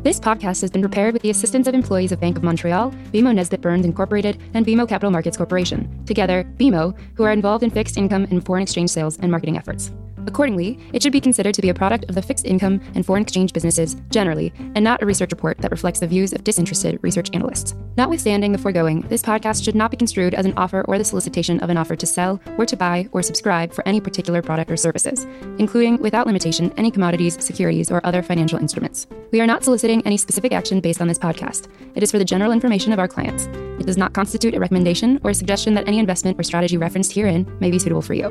This 0.04 0.20
podcast 0.20 0.62
has 0.62 0.72
been 0.72 0.82
prepared 0.82 1.14
with 1.14 1.22
the 1.22 1.30
assistance 1.30 1.68
of 1.68 1.76
employees 1.76 2.12
of 2.12 2.20
Bank 2.20 2.36
of 2.36 2.42
Montreal, 2.42 2.90
BMO 3.14 3.36
Nesbitt 3.36 3.62
Burns 3.62 3.86
Incorporated, 3.86 4.42
and 4.56 4.66
BMO 4.66 4.90
Capital 4.90 5.12
Markets 5.12 5.38
Corporation. 5.38 6.04
Together, 6.08 6.44
BMO, 6.58 6.98
who 7.16 7.24
are 7.24 7.32
involved 7.32 7.64
in 7.64 7.70
fixed 7.70 8.00
income 8.00 8.26
and 8.32 8.44
foreign 8.44 8.64
exchange 8.64 8.90
sales 8.90 9.20
and 9.20 9.30
marketing 9.30 9.58
efforts. 9.58 9.92
Accordingly, 10.28 10.80
it 10.94 11.02
should 11.02 11.12
be 11.12 11.22
considered 11.22 11.54
to 11.56 11.62
be 11.62 11.70
a 11.70 11.74
product 11.74 12.06
of 12.10 12.16
the 12.16 12.22
fixed 12.22 12.46
income 12.46 12.82
and 12.96 13.06
foreign 13.06 13.24
exchange 13.24 13.54
businesses 13.54 13.96
generally, 14.10 14.54
and 14.76 14.84
not 14.84 15.02
a 15.02 15.06
research 15.06 15.32
report 15.32 15.58
that 15.60 15.72
reflects 15.72 16.00
the 16.00 16.08
views 16.08 16.34
of 16.34 16.44
disinterested 16.44 17.00
research 17.02 17.30
analysts. 17.34 17.76
Notwithstanding 17.98 18.52
the 18.52 18.58
foregoing, 18.58 19.02
this 19.02 19.22
podcast 19.22 19.64
should 19.64 19.76
not 19.76 19.92
be 19.92 19.98
construed 19.98 20.34
as 20.34 20.46
an 20.46 20.54
offer 20.58 20.86
or 20.88 20.98
the 20.98 21.04
solicitation 21.04 21.60
of 21.60 21.70
an 21.70 21.78
offer 21.78 21.96
to 21.96 22.06
sell, 22.06 22.40
or 22.58 22.66
to 22.66 22.78
buy, 22.78 23.08
or 23.12 23.22
subscribe 23.22 23.74
for 23.74 23.88
any 23.88 24.00
particular 24.00 24.42
product 24.42 24.72
or 24.72 24.78
services, 24.78 25.26
including, 25.58 25.98
without 25.98 26.28
limitation, 26.28 26.74
any 26.78 26.92
commodities, 26.92 27.44
securities, 27.44 27.92
or 27.92 28.06
other 28.06 28.22
financial 28.22 28.60
instruments. 28.60 29.08
We 29.32 29.42
are 29.42 29.48
not 29.48 29.64
soliciting 29.64 30.06
any 30.06 30.18
specific 30.18 30.52
action 30.52 30.82
based 30.82 31.02
on 31.02 31.08
this 31.08 31.20
podcast. 31.20 31.68
It 31.96 32.04
is 32.04 32.12
for 32.12 32.20
the 32.20 32.26
general 32.26 32.52
information 32.52 32.94
of 32.94 33.00
our 33.00 33.08
clients. 33.08 33.48
It 33.82 33.88
does 33.88 33.98
not 33.98 34.14
constitute 34.14 34.54
a 34.54 34.60
recommendation 34.60 35.20
or 35.24 35.32
a 35.32 35.34
suggestion 35.34 35.74
that 35.74 35.88
any 35.88 35.98
investment 35.98 36.40
or 36.40 36.44
strategy 36.44 36.78
referenced 36.78 37.14
herein 37.14 37.52
may 37.60 37.72
be 37.72 37.80
suitable 37.80 38.04
for 38.04 38.14
you. 38.14 38.28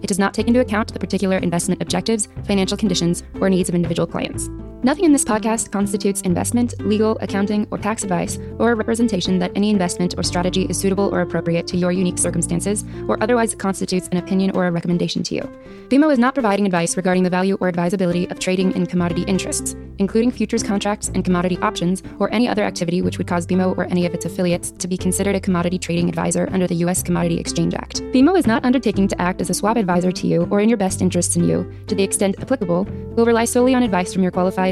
It 0.00 0.06
does 0.06 0.20
not 0.20 0.32
take 0.32 0.46
into 0.46 0.60
account 0.60 0.92
the 0.92 1.00
particular 1.00 1.38
investment 1.38 1.82
objectives, 1.82 2.28
financial 2.44 2.76
conditions, 2.76 3.24
or 3.40 3.50
needs 3.50 3.68
of 3.68 3.74
individual 3.74 4.06
clients. 4.06 4.48
Nothing 4.84 5.04
in 5.04 5.12
this 5.12 5.24
podcast 5.24 5.70
constitutes 5.70 6.22
investment, 6.22 6.74
legal, 6.80 7.16
accounting, 7.20 7.68
or 7.70 7.78
tax 7.78 8.02
advice, 8.02 8.40
or 8.58 8.72
a 8.72 8.74
representation 8.74 9.38
that 9.38 9.52
any 9.54 9.70
investment 9.70 10.16
or 10.18 10.24
strategy 10.24 10.64
is 10.64 10.76
suitable 10.76 11.08
or 11.14 11.20
appropriate 11.20 11.68
to 11.68 11.76
your 11.76 11.92
unique 11.92 12.18
circumstances, 12.18 12.84
or 13.06 13.22
otherwise 13.22 13.54
constitutes 13.54 14.08
an 14.08 14.16
opinion 14.16 14.50
or 14.56 14.66
a 14.66 14.72
recommendation 14.72 15.22
to 15.22 15.36
you. 15.36 15.42
BMO 15.86 16.12
is 16.12 16.18
not 16.18 16.34
providing 16.34 16.66
advice 16.66 16.96
regarding 16.96 17.22
the 17.22 17.30
value 17.30 17.56
or 17.60 17.68
advisability 17.68 18.28
of 18.30 18.40
trading 18.40 18.74
in 18.74 18.84
commodity 18.84 19.22
interests, 19.28 19.76
including 19.98 20.32
futures 20.32 20.64
contracts 20.64 21.12
and 21.14 21.24
commodity 21.24 21.58
options, 21.58 22.02
or 22.18 22.32
any 22.34 22.48
other 22.48 22.64
activity 22.64 23.02
which 23.02 23.18
would 23.18 23.28
cause 23.28 23.46
BMO 23.46 23.78
or 23.78 23.84
any 23.84 24.04
of 24.04 24.14
its 24.14 24.24
affiliates 24.24 24.72
to 24.72 24.88
be 24.88 24.96
considered 24.96 25.36
a 25.36 25.40
commodity 25.40 25.78
trading 25.78 26.08
advisor 26.08 26.48
under 26.50 26.66
the 26.66 26.74
U.S. 26.76 27.04
Commodity 27.04 27.38
Exchange 27.38 27.74
Act. 27.74 28.00
BMO 28.12 28.36
is 28.36 28.48
not 28.48 28.64
undertaking 28.64 29.06
to 29.06 29.22
act 29.22 29.40
as 29.40 29.48
a 29.48 29.54
swap 29.54 29.76
advisor 29.76 30.10
to 30.10 30.26
you 30.26 30.48
or 30.50 30.58
in 30.58 30.68
your 30.68 30.78
best 30.78 31.02
interests 31.02 31.36
in 31.36 31.44
you, 31.44 31.72
to 31.86 31.94
the 31.94 32.02
extent 32.02 32.34
applicable, 32.40 32.84
will 33.14 33.26
rely 33.26 33.44
solely 33.44 33.74
on 33.76 33.84
advice 33.84 34.12
from 34.12 34.22
your 34.22 34.32
qualified 34.32 34.71